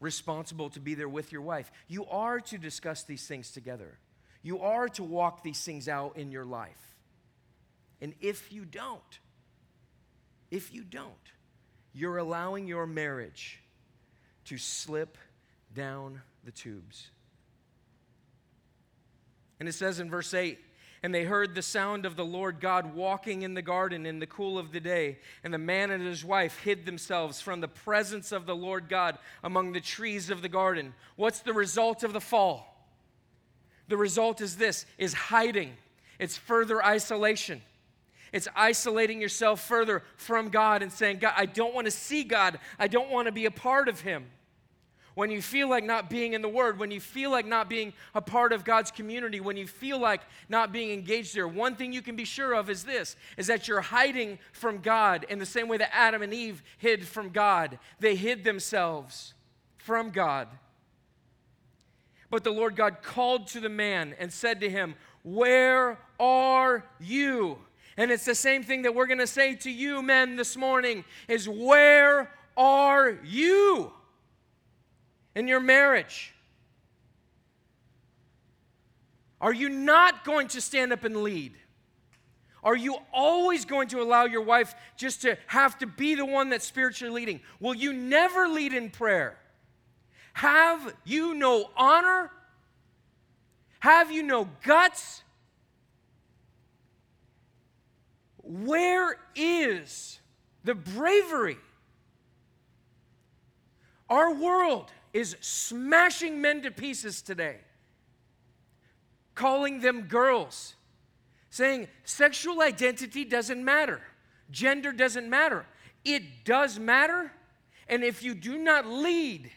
[0.01, 1.71] responsible to be there with your wife.
[1.89, 3.99] You are to discuss these things together.
[4.43, 6.97] You are to walk these things out in your life.
[8.01, 9.19] And if you don't,
[10.51, 11.13] if you don't,
[11.95, 13.61] you're allowing your marriage
[14.47, 15.17] to slip
[15.75, 17.09] down the tubes.
[19.61, 20.59] And it says in verse 8,
[21.03, 24.27] and they heard the sound of the Lord God walking in the garden in the
[24.27, 25.19] cool of the day.
[25.43, 29.19] And the man and his wife hid themselves from the presence of the Lord God
[29.43, 30.95] among the trees of the garden.
[31.17, 32.75] What's the result of the fall?
[33.89, 35.73] the result is this is hiding.
[36.19, 37.61] It's further isolation.
[38.33, 42.59] It's isolating yourself further from God and saying, God, I don't want to see God.
[42.79, 44.27] I don't want to be a part of Him.
[45.15, 47.93] When you feel like not being in the Word, when you feel like not being
[48.15, 51.93] a part of God's community, when you feel like not being engaged there, one thing
[51.93, 55.47] you can be sure of is this is that you're hiding from God in the
[55.47, 57.79] same way that Adam and Eve hid from God.
[58.01, 59.35] They hid themselves
[59.77, 60.49] from God.
[62.29, 67.59] But the Lord God called to the man and said to him, Where are you?
[67.97, 71.05] And it's the same thing that we're going to say to you men this morning
[71.29, 73.93] is where are you
[75.35, 76.33] in your marriage?
[79.41, 81.55] Are you not going to stand up and lead?
[82.63, 86.49] Are you always going to allow your wife just to have to be the one
[86.49, 87.41] that's spiritually leading?
[87.61, 89.37] Will you never lead in prayer?
[90.33, 92.31] Have you no honor?
[93.81, 95.23] Have you no guts?
[98.43, 100.21] Where is
[100.65, 101.59] the bravery?
[104.09, 107.59] Our world is smashing men to pieces today,
[109.35, 110.75] calling them girls,
[111.49, 114.03] saying sexual identity doesn't matter,
[114.51, 115.65] gender doesn't matter.
[116.05, 117.33] It does matter,
[117.89, 119.51] and if you do not lead,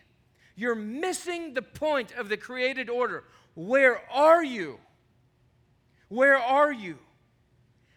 [0.55, 3.23] you're missing the point of the created order.
[3.55, 4.79] Where are you?
[6.09, 6.99] Where are you?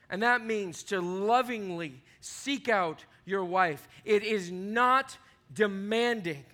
[0.09, 3.87] And that means to lovingly seek out your wife.
[4.05, 5.17] It is not
[5.53, 6.45] demanding.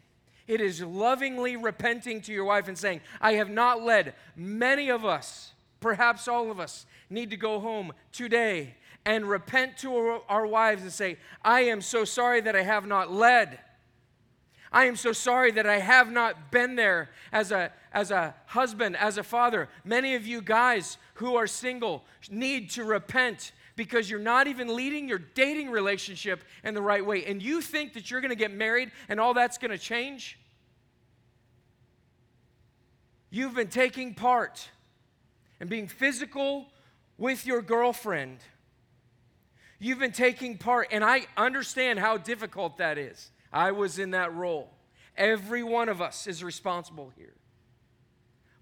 [0.46, 4.14] It is lovingly repenting to your wife and saying, I have not led.
[4.36, 10.20] Many of us, perhaps all of us, need to go home today and repent to
[10.28, 13.60] our, wives and say, I am so sorry that I have not led.
[14.72, 18.96] I am so sorry that I have not been there as a, as a husband,
[18.96, 19.68] as a father.
[19.84, 25.08] Many of you guys who are single need to repent because you're not even leading
[25.08, 27.24] your dating relationship in the right way.
[27.26, 30.38] And you think that you're going to get married and all that's going to change?
[33.30, 34.68] You've been taking part
[35.60, 36.66] and being physical
[37.18, 38.38] with your girlfriend.
[39.78, 43.30] You've been taking part, and I understand how difficult that is.
[43.52, 44.70] I was in that role.
[45.16, 47.34] Every one of us is responsible here.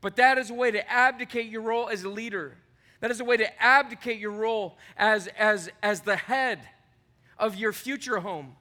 [0.01, 2.57] But that is a way to abdicate your role as a leader.
[3.05, 6.59] That is a way to abdicate your role as, as, as the head
[7.39, 8.57] of your future home.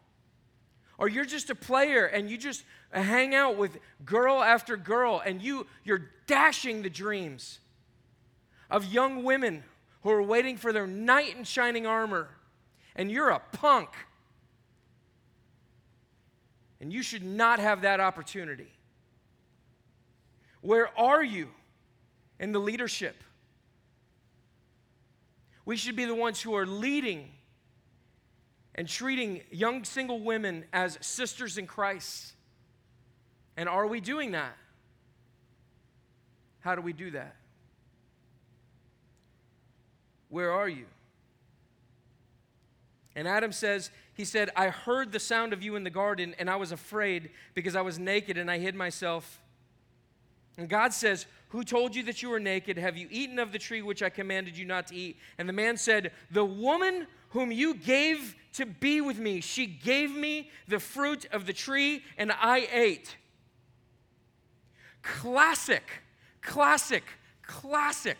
[0.98, 5.42] Or you're just a player and you just hang out with girl after girl and
[5.42, 7.60] you, you're dashing the dreams
[8.70, 9.64] of young women
[10.02, 12.28] who are waiting for their knight in shining armor.
[12.98, 13.92] And you're a punk
[16.82, 18.74] and you should not have that opportunity.
[20.60, 21.48] Where are you
[22.42, 23.24] in the leadership?
[25.66, 27.30] We should be the ones who are leading
[28.76, 32.34] and treating young single women as sisters in Christ.
[33.56, 34.58] And are we doing that?
[36.62, 37.36] How do we do that?
[40.30, 40.86] Where are you?
[43.16, 46.50] And Adam says, He said, I heard the sound of you in the garden, and
[46.50, 49.40] I was afraid because I was naked and I hid myself.
[50.58, 52.78] And God says, Who told you that you were naked?
[52.78, 55.18] Have you eaten of the tree which I commanded you not to eat?
[55.38, 60.16] And the man said, The woman whom you gave to be with me, she gave
[60.16, 63.18] me the fruit of the tree, and I ate.
[65.04, 65.84] Classic,
[66.42, 67.04] classic,
[67.46, 68.18] classic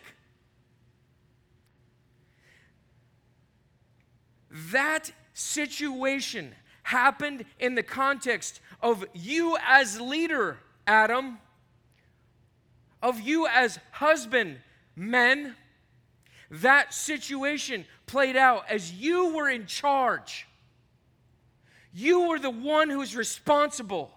[4.70, 11.38] That situation happened in the context of you as leader, Adam,
[13.04, 14.56] of you as husband,
[14.96, 15.54] men.
[16.50, 20.48] That situation played out as you were in charge.
[21.92, 24.10] You were the one who's responsible.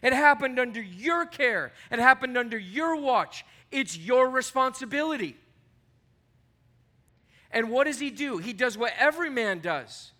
[0.00, 3.44] It happened under your care, it happened under your watch.
[3.72, 5.36] It's your responsibility.
[7.52, 8.38] And what does he do?
[8.38, 10.12] He does what every man does.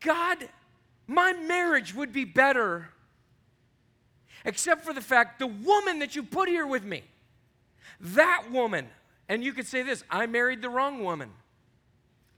[0.00, 0.46] God,
[1.06, 2.90] my marriage would be better
[4.48, 7.02] except for the fact the woman that you put here with me,
[8.00, 8.88] that woman,
[9.28, 11.30] and you could say this I married the wrong woman.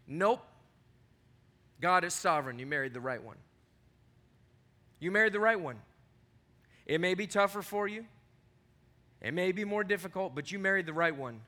[0.08, 0.44] Nope.
[1.80, 2.58] God is sovereign.
[2.58, 3.36] You married the right one.
[4.98, 5.76] You married the right one.
[6.84, 8.04] It may be tougher for you,
[9.20, 11.40] it may be more difficult, but you married the right one.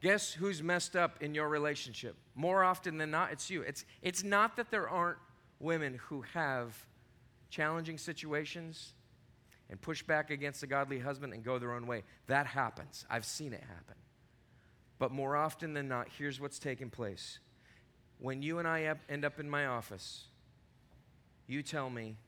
[0.00, 2.14] Guess who's messed up in your relationship?
[2.36, 3.62] More often than not, it's you.
[3.62, 5.16] It's, it's not that there aren't
[5.58, 6.76] women who have
[7.48, 8.92] challenging situations
[9.74, 12.04] and push back against a godly husband and go their own way.
[12.28, 13.04] That happens.
[13.10, 13.96] I've seen it happen.
[15.00, 17.40] But more often than not, here's what's taking place.
[18.20, 20.26] When you and I end up in my office,
[21.48, 22.18] you tell me,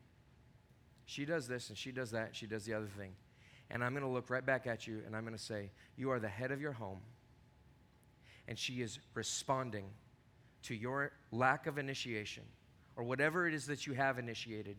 [1.05, 3.13] she does this and she does that, she does the other thing.
[3.71, 6.11] And I'm going to look right back at you and I'm going to say, You
[6.11, 6.99] are the head of your home.
[8.49, 9.85] And she is responding
[10.65, 12.43] to your lack of initiation
[12.97, 14.79] or whatever it is that you have initiated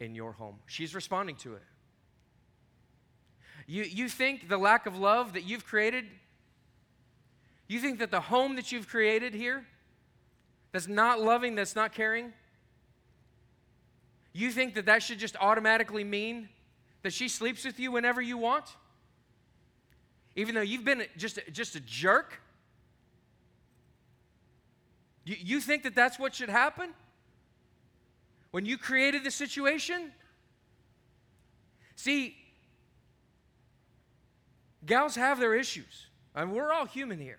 [0.00, 0.56] in your home.
[0.66, 1.62] She's responding to it.
[3.66, 6.04] You, you think the lack of love that you've created,
[7.66, 9.66] you think that the home that you've created here,
[10.72, 12.32] that's not loving, that's not caring,
[14.32, 16.48] you think that that should just automatically mean
[17.02, 18.66] that she sleeps with you whenever you want?
[20.36, 22.40] Even though you've been just, just a jerk?
[25.24, 26.90] You, you think that that's what should happen?
[28.50, 30.12] When you created the situation?
[31.96, 32.36] See,
[34.84, 36.06] gals have their issues.
[36.34, 37.38] and we're all human here.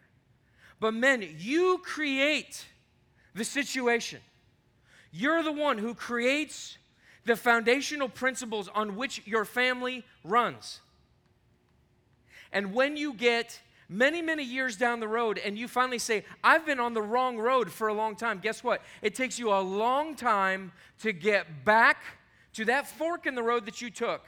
[0.80, 2.66] But men, you create
[3.36, 4.20] the situation.
[5.12, 6.78] You're the one who creates
[7.26, 10.82] the foundational principles on which your family runs.
[12.52, 13.60] And when you get
[13.90, 17.38] many, many years down the road and you finally say, I've been on the wrong
[17.38, 18.82] road for a long time, guess what?
[19.02, 20.72] It takes you a long time
[21.02, 22.04] to get back
[22.54, 24.26] to that fork in the road that you took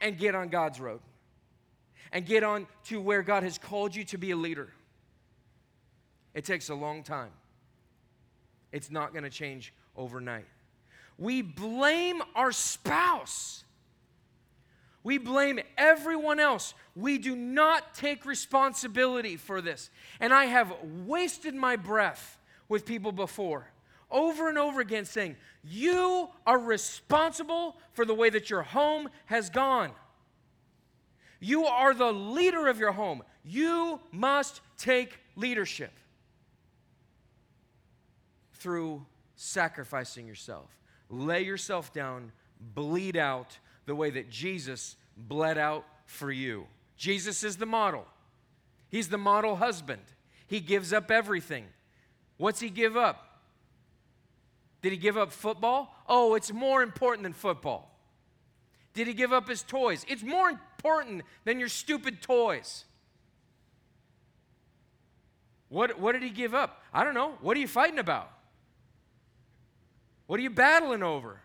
[0.00, 1.00] and get on God's road
[2.12, 4.68] and get on to where God has called you to be a leader.
[6.34, 7.30] It takes a long time.
[8.72, 10.46] It's not going to change overnight.
[11.18, 13.64] We blame our spouse
[15.06, 16.74] we blame everyone else.
[16.96, 19.90] We do not take responsibility for this.
[20.18, 20.72] And I have
[21.04, 22.38] wasted my breath
[22.68, 23.70] with people before,
[24.10, 29.50] over and over again, saying, You are responsible for the way that your home has
[29.50, 29.92] gone.
[31.38, 33.22] You are the leader of your home.
[33.44, 35.92] You must take leadership
[38.54, 39.04] through
[39.36, 40.70] sacrificing yourself.
[41.10, 46.66] Lay yourself down, bleed out, the way that Jesus bled out for you.
[46.96, 48.06] Jesus is the model.
[48.88, 50.02] He's the model husband.
[50.46, 51.66] He gives up everything.
[52.36, 53.40] What's he give up?
[54.82, 55.94] Did he give up football?
[56.08, 57.90] Oh, it's more important than football.
[58.94, 60.04] Did he give up his toys?
[60.08, 62.84] It's more important than your stupid toys.
[65.68, 66.82] What, what did he give up?
[66.94, 67.34] I don't know.
[67.40, 68.30] What are you fighting about?
[70.26, 71.40] What are you battling over?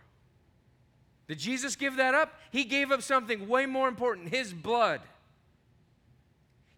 [1.28, 2.40] Did Jesus give that up?
[2.52, 5.02] He gave up something way more important his blood.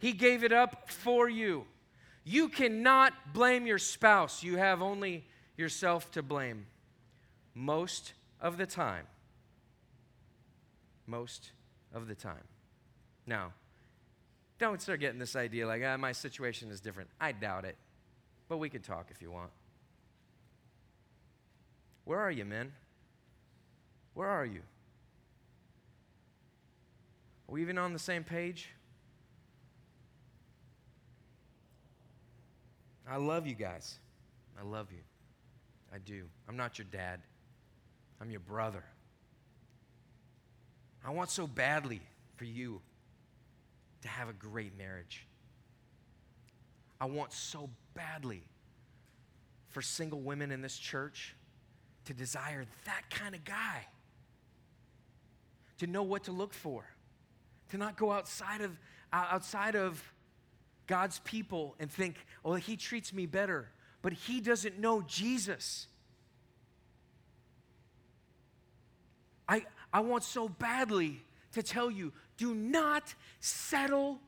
[0.04, 1.64] He gave it up for you.
[2.26, 5.26] You cannot blame your spouse, you have only
[5.56, 6.66] yourself to blame
[7.56, 9.08] most of the time.
[11.08, 11.54] Most
[11.94, 12.44] of the time.
[13.26, 13.54] Now,
[14.60, 17.10] don't start getting this idea like, ah, my situation is different.
[17.22, 17.78] I doubt it.
[18.50, 19.52] But we can talk if you want.
[22.04, 22.74] Where are you, men?
[24.16, 24.64] Where are you?
[27.48, 28.68] Are we even on the same page?
[33.10, 34.00] I love you guys.
[34.60, 35.00] I love you.
[35.94, 36.24] I do.
[36.48, 37.20] I'm not your dad,
[38.20, 38.84] I'm your brother.
[41.06, 42.02] I want so badly
[42.38, 42.82] for you
[44.02, 45.28] to have a great marriage.
[47.02, 48.44] I want so badly
[49.70, 51.36] for single women in this church
[52.06, 53.86] to desire that kind of guy
[55.80, 56.86] to know what to look for,
[57.70, 58.78] to not go outside of,
[59.12, 60.02] outside of
[60.88, 63.70] God's people and think, oh, he treats me better,
[64.02, 65.88] but he doesn't know Jesus.
[69.48, 71.22] I, I want so badly
[71.54, 74.20] to tell you do not settle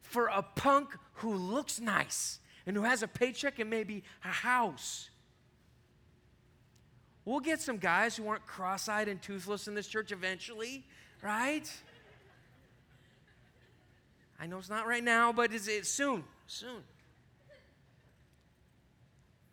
[0.00, 5.10] for a punk who looks nice and who has a paycheck and maybe a house.
[7.24, 10.86] We'll get some guys who aren't cross eyed and toothless in this church eventually,
[11.22, 11.70] right?
[14.40, 16.82] I know it's not right now, but it's, it's soon, soon.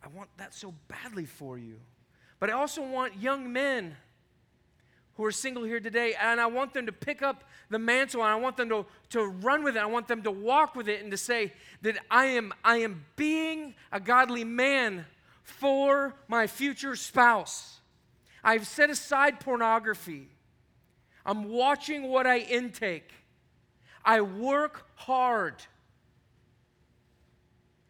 [0.01, 1.79] I want that so badly for you.
[2.39, 3.97] But I also want young men
[5.15, 8.29] who are single here today, and I want them to pick up the mantle and
[8.29, 9.79] I want them to, to run with it.
[9.79, 13.03] I want them to walk with it and to say that I am, I am
[13.15, 15.05] being a godly man
[15.43, 17.79] for my future spouse.
[18.43, 20.29] I've set aside pornography.
[21.25, 23.11] I'm watching what I intake.
[24.07, 25.55] I work hard.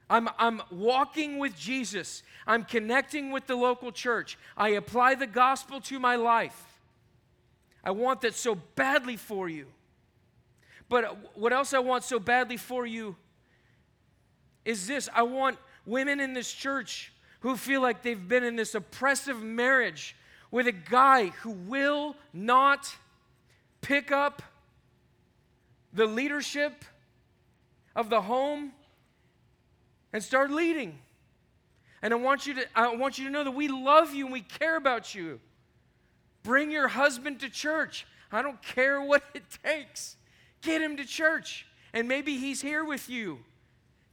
[0.09, 2.24] I'm, I'm walking with Jesus.
[2.47, 4.36] I'm connecting with the local church.
[4.57, 6.80] I apply the gospel to my life.
[7.84, 9.68] I want that so badly for you.
[10.89, 13.15] But what else I want so badly for you
[14.65, 18.74] is this I want women in this church who feel like they've been in this
[18.74, 20.15] oppressive marriage
[20.49, 22.95] with a guy who will not
[23.82, 24.41] pick up
[25.97, 26.85] the leadership
[27.95, 28.71] of the home
[30.13, 30.99] and start leading.
[32.03, 34.31] And I want you to I want you to know that we love you and
[34.31, 35.39] we care about you.
[36.43, 38.05] Bring your husband to church.
[38.31, 40.17] I don't care what it takes.
[40.61, 41.65] Get him to church.
[41.93, 43.39] And maybe he's here with you.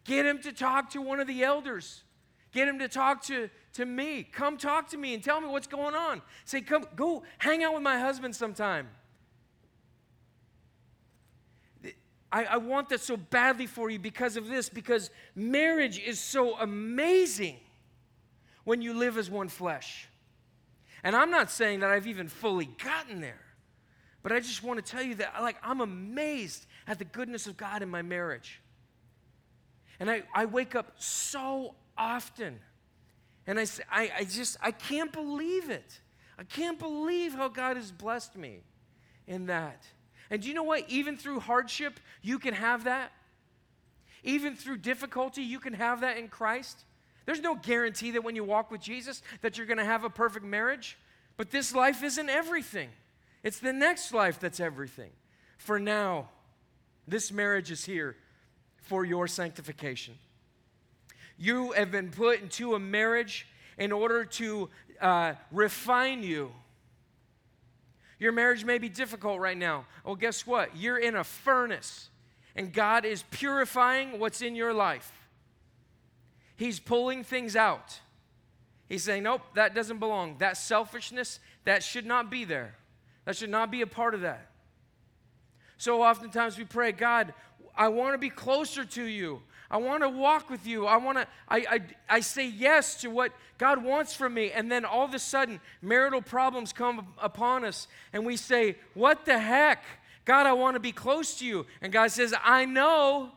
[0.05, 2.03] Get him to talk to one of the elders.
[2.53, 4.23] Get him to talk to, to me.
[4.23, 6.23] Come talk to me and tell me what's going on.
[6.45, 8.89] Say, come, go hang out with my husband sometime.
[12.35, 16.59] I, I want that so badly for you because of this, because marriage is so
[16.59, 17.59] amazing
[18.65, 20.09] when you live as one flesh.
[21.05, 23.41] And I'm not saying that I've even fully gotten there,
[24.25, 27.57] but I just want to tell you that like I'm amazed at the goodness of
[27.57, 28.61] God in my marriage.
[30.01, 32.59] And I, I wake up so often
[33.47, 36.01] and I, I, I just, I can't believe it.
[36.37, 38.65] I can't believe how God has blessed me
[39.29, 39.87] in that.
[40.31, 40.89] And do you know what?
[40.89, 43.13] Even through hardship, you can have that.
[44.23, 46.85] Even through difficulty, you can have that in Christ.
[47.27, 50.11] There's no guarantee that when you walk with Jesus that you're going to have a
[50.11, 50.99] perfect marriage,
[51.37, 52.89] but this life isn't everything.
[53.43, 55.11] It's the next life that's everything.
[55.59, 56.29] For now,
[57.07, 58.17] this marriage is here
[58.83, 60.15] for your sanctification.
[61.39, 63.47] You have been put into a marriage
[63.77, 64.71] in order to
[65.01, 66.53] uh, refine you
[68.19, 69.87] your marriage may be difficult right now.
[70.05, 70.77] Well, guess what?
[70.77, 72.11] You're in a furnace,
[72.55, 75.13] and God is purifying what's in your life.
[76.57, 77.99] He's pulling things out.
[78.89, 80.37] He's saying, Nope, that doesn't belong.
[80.39, 82.77] That selfishness, that should not be there.
[83.25, 84.51] That should not be a part of that.
[85.79, 87.35] So oftentimes we pray, God,
[87.77, 89.43] I want to be closer to you.
[89.71, 90.87] I want to walk with you.
[90.87, 94.51] I want to, I, I, I say yes to what God wants from me.
[94.51, 99.25] And then all of a sudden, marital problems come upon us, and we say, What
[99.25, 99.83] the heck?
[100.25, 101.67] God, I want to be close to you.
[101.83, 103.31] And God says, I know.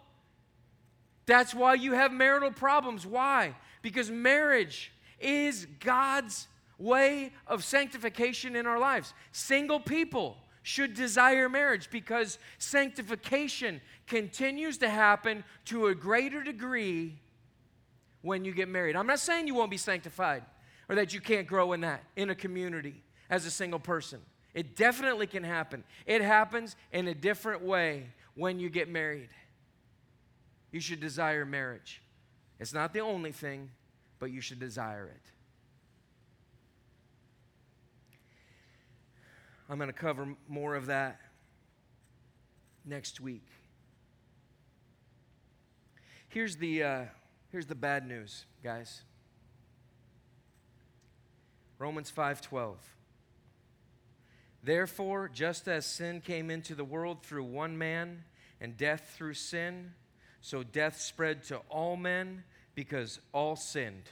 [1.25, 3.05] That's why you have marital problems.
[3.05, 3.53] Why?
[3.81, 6.47] Because marriage is God's
[6.77, 9.13] way of sanctification in our lives.
[9.33, 17.19] Single people should desire marriage because sanctification continues to happen to a greater degree
[18.21, 18.95] when you get married.
[18.95, 20.43] I'm not saying you won't be sanctified
[20.89, 24.19] or that you can't grow in that in a community as a single person.
[24.53, 25.83] It definitely can happen.
[26.05, 29.29] It happens in a different way when you get married.
[30.71, 32.01] You should desire marriage.
[32.59, 33.69] It's not the only thing,
[34.19, 35.31] but you should desire it.
[39.69, 41.19] I'm going to cover more of that
[42.85, 43.45] next week.
[46.29, 47.05] Here's the, uh,
[47.51, 49.01] here's the bad news, guys.
[51.79, 52.77] Romans 5:12.
[54.63, 58.25] Therefore, just as sin came into the world through one man
[58.59, 59.93] and death through sin,
[60.41, 62.43] so death spread to all men
[62.75, 64.09] because all sinned.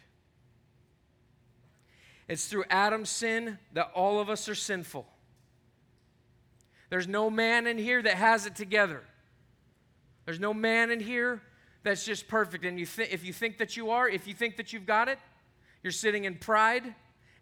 [2.28, 5.08] It's through Adam's sin that all of us are sinful.
[6.90, 9.04] There's no man in here that has it together.
[10.26, 11.42] There's no man in here
[11.86, 12.66] that's just perfect.
[12.66, 15.08] And you th- if you think that you are, if you think that you've got
[15.08, 15.20] it,
[15.84, 16.94] you're sitting in pride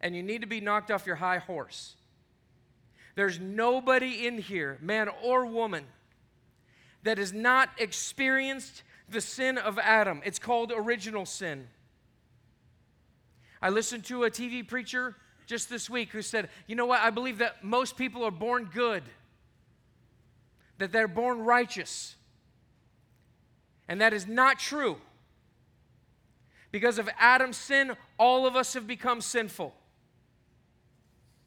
[0.01, 1.95] and you need to be knocked off your high horse.
[3.15, 5.85] There's nobody in here, man or woman,
[7.03, 10.21] that has not experienced the sin of Adam.
[10.25, 11.67] It's called original sin.
[13.61, 15.15] I listened to a TV preacher
[15.47, 17.01] just this week who said, You know what?
[17.01, 19.03] I believe that most people are born good
[20.79, 22.15] that they're born righteous.
[23.87, 24.97] And that is not true.
[26.71, 29.75] Because of Adam's sin, all of us have become sinful.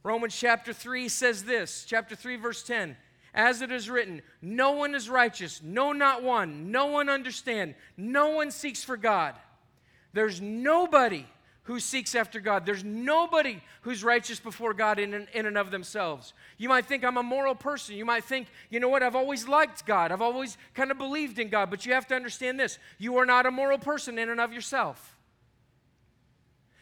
[0.02, 2.96] Romans chapter 3 says this, chapter 3, verse 10.
[3.34, 8.30] As it is written, no one is righteous, no, not one, no one understand, no
[8.30, 9.34] one seeks for God.
[10.12, 11.26] There's nobody
[11.66, 12.64] who seeks after God.
[12.64, 16.32] There's nobody who's righteous before God in, in and of themselves.
[16.58, 17.96] You might think I'm a moral person.
[17.96, 20.12] You might think, you know what, I've always liked God.
[20.12, 21.68] I've always kind of believed in God.
[21.68, 24.52] But you have to understand this you are not a moral person in and of
[24.52, 25.16] yourself.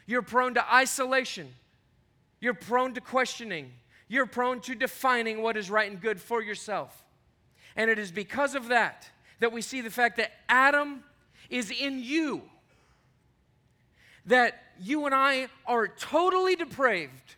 [0.06, 1.48] You're prone to isolation,
[2.40, 3.72] you're prone to questioning,
[4.06, 7.04] you're prone to defining what is right and good for yourself.
[7.74, 9.08] And it is because of that
[9.40, 11.02] that we see the fact that Adam
[11.48, 12.42] is in you
[14.26, 17.36] that you and I are totally depraved,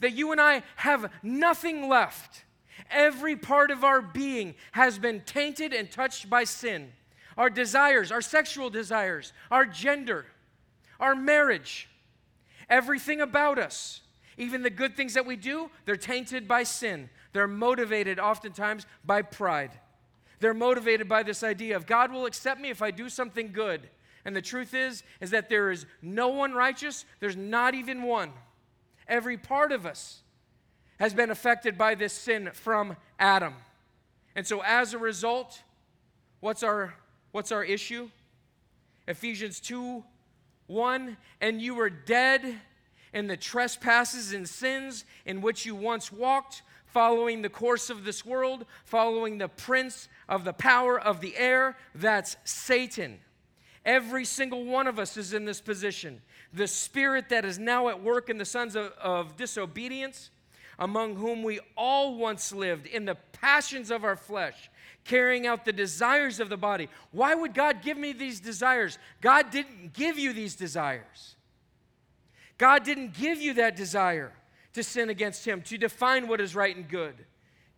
[0.00, 2.44] that you and I have nothing left.
[2.90, 6.92] Every part of our being has been tainted and touched by sin.
[7.36, 10.26] Our desires, our sexual desires, our gender,
[11.00, 11.88] our marriage,
[12.68, 14.00] everything about us,
[14.38, 17.08] even the good things that we do, they're tainted by sin.
[17.32, 19.72] They're motivated oftentimes by pride.
[20.40, 23.88] They're motivated by this idea of God will accept me if I do something good.
[24.26, 28.32] And the truth is is that there is no one righteous, there's not even one.
[29.06, 30.20] Every part of us
[30.98, 33.54] has been affected by this sin from Adam.
[34.34, 35.62] And so as a result,
[36.40, 36.96] what's our
[37.30, 38.10] what's our issue?
[39.06, 40.02] Ephesians 2
[40.66, 42.60] 1 and you were dead
[43.12, 48.26] in the trespasses and sins in which you once walked, following the course of this
[48.26, 53.20] world, following the prince of the power of the air, that's Satan.
[53.86, 56.20] Every single one of us is in this position.
[56.52, 60.30] The spirit that is now at work in the sons of, of disobedience,
[60.76, 64.70] among whom we all once lived in the passions of our flesh,
[65.04, 66.88] carrying out the desires of the body.
[67.12, 68.98] Why would God give me these desires?
[69.20, 71.36] God didn't give you these desires.
[72.58, 74.32] God didn't give you that desire
[74.72, 77.14] to sin against Him, to define what is right and good,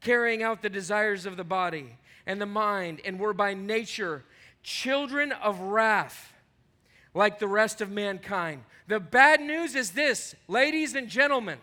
[0.00, 4.24] carrying out the desires of the body and the mind, and we're by nature
[4.62, 6.32] children of wrath
[7.14, 8.62] like the rest of mankind.
[8.86, 11.58] The bad news is this, ladies and gentlemen,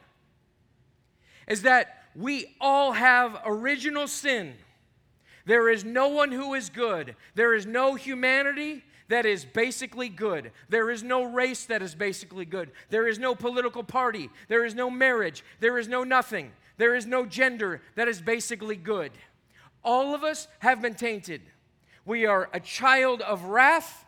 [1.47, 4.53] is that we all have original sin.
[5.45, 7.15] There is no one who is good.
[7.35, 10.51] There is no humanity that is basically good.
[10.69, 12.71] There is no race that is basically good.
[12.89, 14.29] There is no political party.
[14.47, 15.43] There is no marriage.
[15.59, 16.51] There is no nothing.
[16.77, 19.11] There is no gender that is basically good.
[19.83, 21.41] All of us have been tainted.
[22.05, 24.05] We are a child of wrath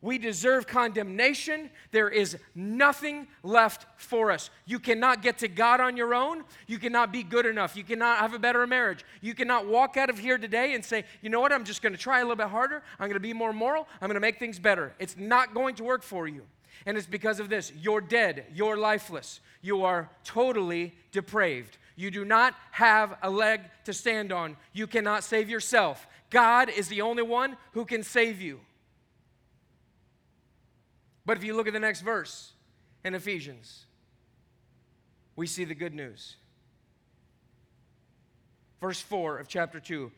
[0.00, 1.70] we deserve condemnation.
[1.90, 4.50] There is nothing left for us.
[4.64, 6.44] You cannot get to God on your own.
[6.66, 7.76] You cannot be good enough.
[7.76, 9.04] You cannot have a better marriage.
[9.20, 11.92] You cannot walk out of here today and say, you know what, I'm just going
[11.92, 12.82] to try a little bit harder.
[12.98, 13.88] I'm going to be more moral.
[14.00, 14.94] I'm going to make things better.
[14.98, 16.42] It's not going to work for you.
[16.86, 17.72] And it's because of this.
[17.80, 18.46] You're dead.
[18.54, 19.40] You're lifeless.
[19.62, 21.76] You are totally depraved.
[21.96, 24.56] You do not have a leg to stand on.
[24.72, 26.06] You cannot save yourself.
[26.30, 28.60] God is the only one who can save you.
[31.24, 32.52] But if you look at the next verse
[33.04, 33.84] in Ephesians,
[35.36, 36.36] we see the good news.
[38.80, 40.10] Verse 4 of chapter 2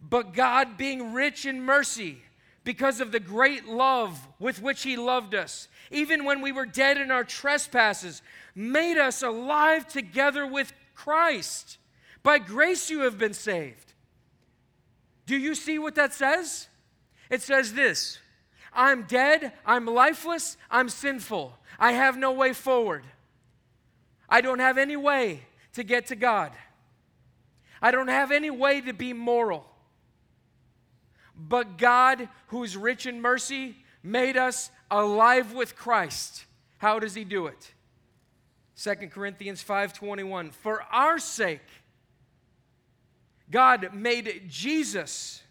[0.00, 2.18] But God, being rich in mercy,
[2.64, 6.98] because of the great love with which He loved us, even when we were dead
[6.98, 8.20] in our trespasses,
[8.54, 11.78] made us alive together with Christ.
[12.22, 13.94] By grace you have been saved.
[15.28, 16.68] Do you see what that says?
[17.28, 18.18] It says this
[18.72, 21.56] I'm dead, I'm lifeless, I'm sinful.
[21.78, 23.04] I have no way forward.
[24.26, 25.42] I don't have any way
[25.74, 26.52] to get to God.
[27.82, 29.66] I don't have any way to be moral.
[31.36, 36.46] But God, who's rich in mercy, made us alive with Christ.
[36.78, 37.74] How does he do it?
[38.76, 41.68] 2 Corinthians 5:21 For our sake
[43.50, 45.42] God made Jesus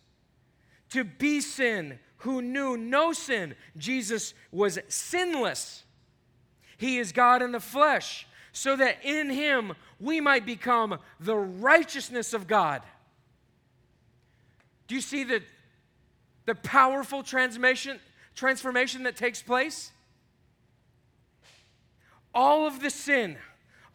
[0.90, 3.56] to be sin who knew no sin.
[3.78, 5.84] Jesus was sinless.
[6.78, 12.34] He is God in the flesh, so that in him we might become the righteousness
[12.34, 12.82] of God.
[14.88, 15.42] Do you see the,
[16.46, 18.00] the powerful transformation,
[18.36, 19.92] transformation that takes place?
[22.34, 23.38] All of the sin,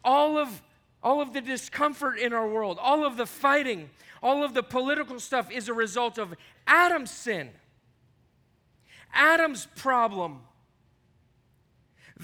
[0.03, 0.61] all of,
[1.03, 3.89] all of the discomfort in our world, all of the fighting,
[4.21, 6.33] all of the political stuff is a result of
[6.65, 7.49] Adam's sin.
[9.13, 10.39] Adam's problem.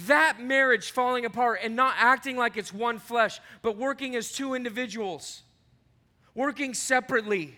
[0.08, 4.54] That marriage falling apart and not acting like it's one flesh, but working as two
[4.54, 5.42] individuals,
[6.34, 7.58] working separately.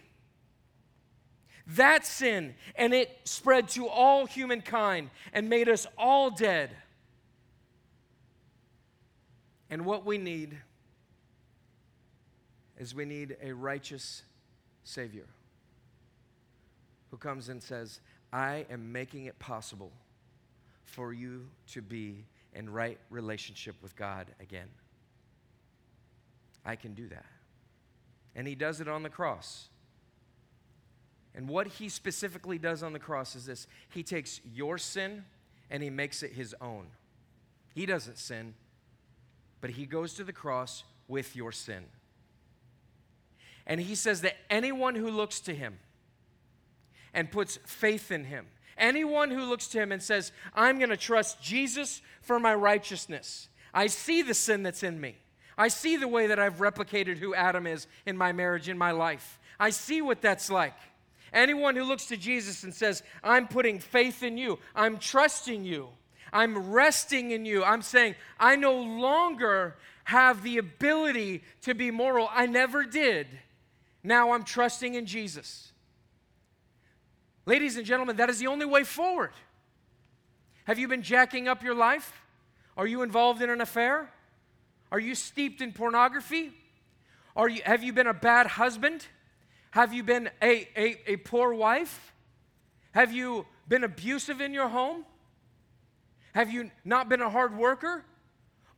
[1.68, 6.72] That sin, and it spread to all humankind and made us all dead.
[9.70, 10.58] And what we need
[12.82, 14.24] is we need a righteous
[14.84, 15.28] Savior
[17.12, 18.00] who comes and says,
[18.34, 19.92] I am making it possible
[20.84, 22.26] for you to be
[22.56, 24.68] in right relationship with God again.
[26.66, 27.26] I can do that.
[28.36, 29.68] And he does it on the cross.
[31.36, 35.24] And what he specifically does on the cross is this he takes your sin
[35.70, 36.88] and he makes it his own.
[37.76, 38.56] He doesn't sin,
[39.62, 41.84] but he goes to the cross with your sin.
[43.66, 45.78] And he says that anyone who looks to him,
[47.14, 48.46] and puts faith in him.
[48.78, 53.50] Anyone who looks to him and says, I'm going to trust Jesus for my righteousness.
[53.74, 55.18] I see the sin that's in me.
[55.58, 58.92] I see the way that I've replicated who Adam is in my marriage, in my
[58.92, 59.40] life.
[59.60, 60.74] I see what that's like.
[61.34, 65.90] Anyone who looks to Jesus and says, I'm putting faith in you, I'm trusting you,
[66.34, 72.28] I'm resting in you, I'm saying, I no longer have the ability to be moral.
[72.32, 73.28] I never did.
[74.04, 75.72] Now I'm trusting in Jesus.
[77.46, 79.32] Ladies and gentlemen, that is the only way forward.
[80.66, 82.22] Have you been jacking up your life?
[82.78, 84.10] Are you involved in an affair?
[84.92, 86.52] Are you steeped in pornography?
[87.36, 89.06] Are you, have you been a bad husband?
[89.72, 92.14] Have you been a, a, a poor wife?
[92.92, 95.06] Have you been abusive in your home?
[96.34, 98.04] Have you not been a hard worker?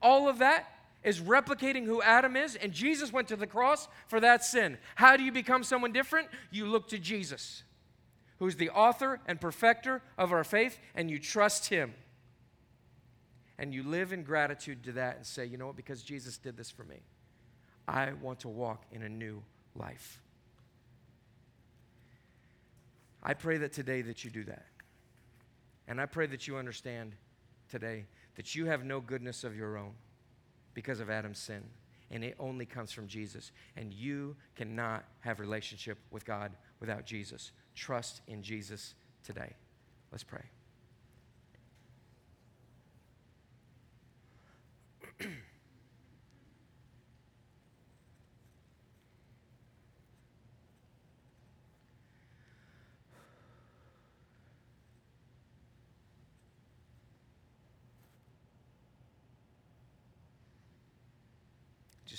[0.01, 0.67] All of that
[1.03, 4.77] is replicating who Adam is, and Jesus went to the cross for that sin.
[4.95, 6.29] How do you become someone different?
[6.51, 7.63] You look to Jesus,
[8.39, 11.93] who's the author and perfecter of our faith, and you trust him.
[13.57, 16.57] And you live in gratitude to that and say, you know what, because Jesus did
[16.57, 17.01] this for me,
[17.87, 19.43] I want to walk in a new
[19.75, 20.19] life.
[23.21, 24.65] I pray that today that you do that.
[25.87, 27.13] And I pray that you understand
[27.69, 29.91] today that you have no goodness of your own
[30.73, 31.63] because of Adam's sin.
[32.11, 33.51] And it only comes from Jesus.
[33.75, 37.51] And you cannot have relationship with God without Jesus.
[37.75, 38.93] Trust in Jesus
[39.23, 39.53] today.
[40.11, 40.43] Let's pray.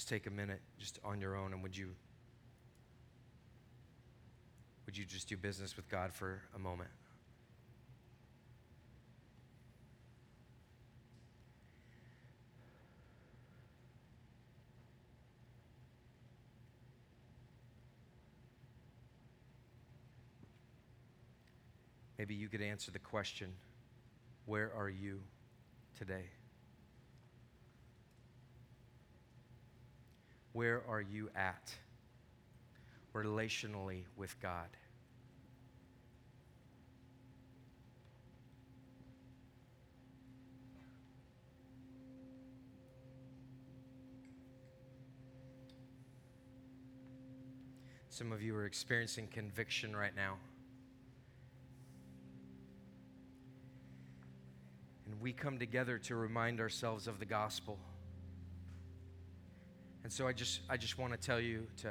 [0.04, 1.88] just take a minute just on your own and would you
[4.84, 6.90] would you just do business with God for a moment?
[22.18, 23.54] Maybe you could answer the question
[24.44, 25.20] where are you
[25.96, 26.24] today?
[30.54, 31.74] Where are you at
[33.12, 34.68] relationally with God?
[48.08, 50.36] Some of you are experiencing conviction right now.
[55.04, 57.76] And we come together to remind ourselves of the gospel.
[60.04, 61.90] And so I just I just want to tell you to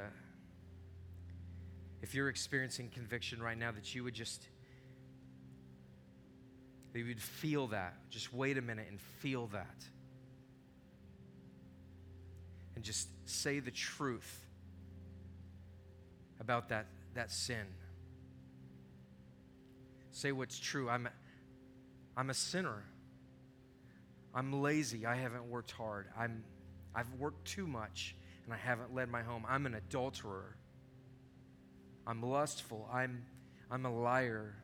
[2.02, 4.48] if you're experiencing conviction right now that you would just
[6.94, 7.96] that you would feel that.
[8.10, 9.84] Just wait a minute and feel that.
[12.76, 14.46] And just say the truth
[16.40, 16.86] about that,
[17.16, 17.66] that sin.
[20.12, 20.90] Say what's true.
[20.90, 21.10] I'm,
[22.16, 22.84] I'm a sinner.
[24.36, 25.06] I'm lazy.
[25.06, 26.08] I haven't worked hard.
[26.18, 26.44] I'm,
[26.96, 28.16] I've worked too much
[28.46, 29.46] and I haven't led my home.
[29.48, 30.56] I'm an adulterer.
[32.06, 32.90] I'm lustful.
[32.92, 33.26] I'm,
[33.72, 34.56] I'm a liar.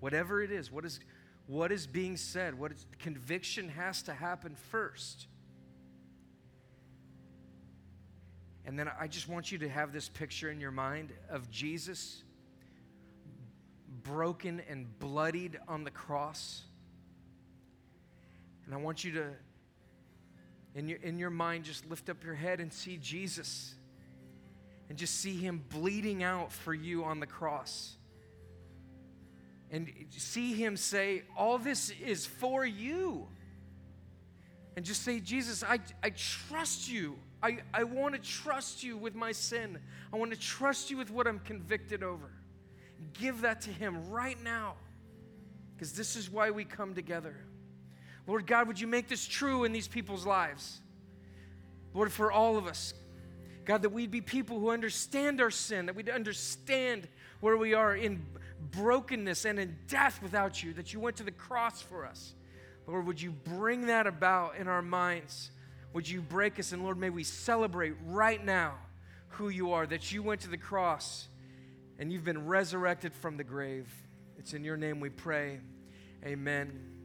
[0.00, 1.00] Whatever it is, what is,
[1.46, 5.26] what is being said, what is, conviction has to happen first.
[8.66, 12.22] And then I just want you to have this picture in your mind of Jesus
[14.02, 16.62] broken and bloodied on the cross.
[18.66, 19.30] And I want you to
[20.74, 23.74] in your, in your mind, just lift up your head and see Jesus
[24.88, 27.96] and just see him bleeding out for you on the cross.
[29.70, 33.28] And see him say, All this is for you.
[34.76, 37.16] And just say, Jesus, I, I trust you.
[37.42, 39.78] I, I want to trust you with my sin.
[40.12, 42.30] I want to trust you with what I'm convicted over.
[43.12, 44.74] Give that to him right now.
[45.74, 47.36] Because this is why we come together.
[48.28, 50.80] Lord God, would you make this true in these people's lives?
[51.94, 52.92] Lord, for all of us,
[53.64, 57.08] God, that we'd be people who understand our sin, that we'd understand
[57.40, 58.24] where we are in
[58.70, 62.34] brokenness and in death without you, that you went to the cross for us.
[62.86, 65.50] Lord, would you bring that about in our minds?
[65.94, 66.72] Would you break us?
[66.72, 68.74] And Lord, may we celebrate right now
[69.28, 71.28] who you are, that you went to the cross
[71.98, 73.90] and you've been resurrected from the grave.
[74.38, 75.60] It's in your name we pray.
[76.24, 76.97] Amen.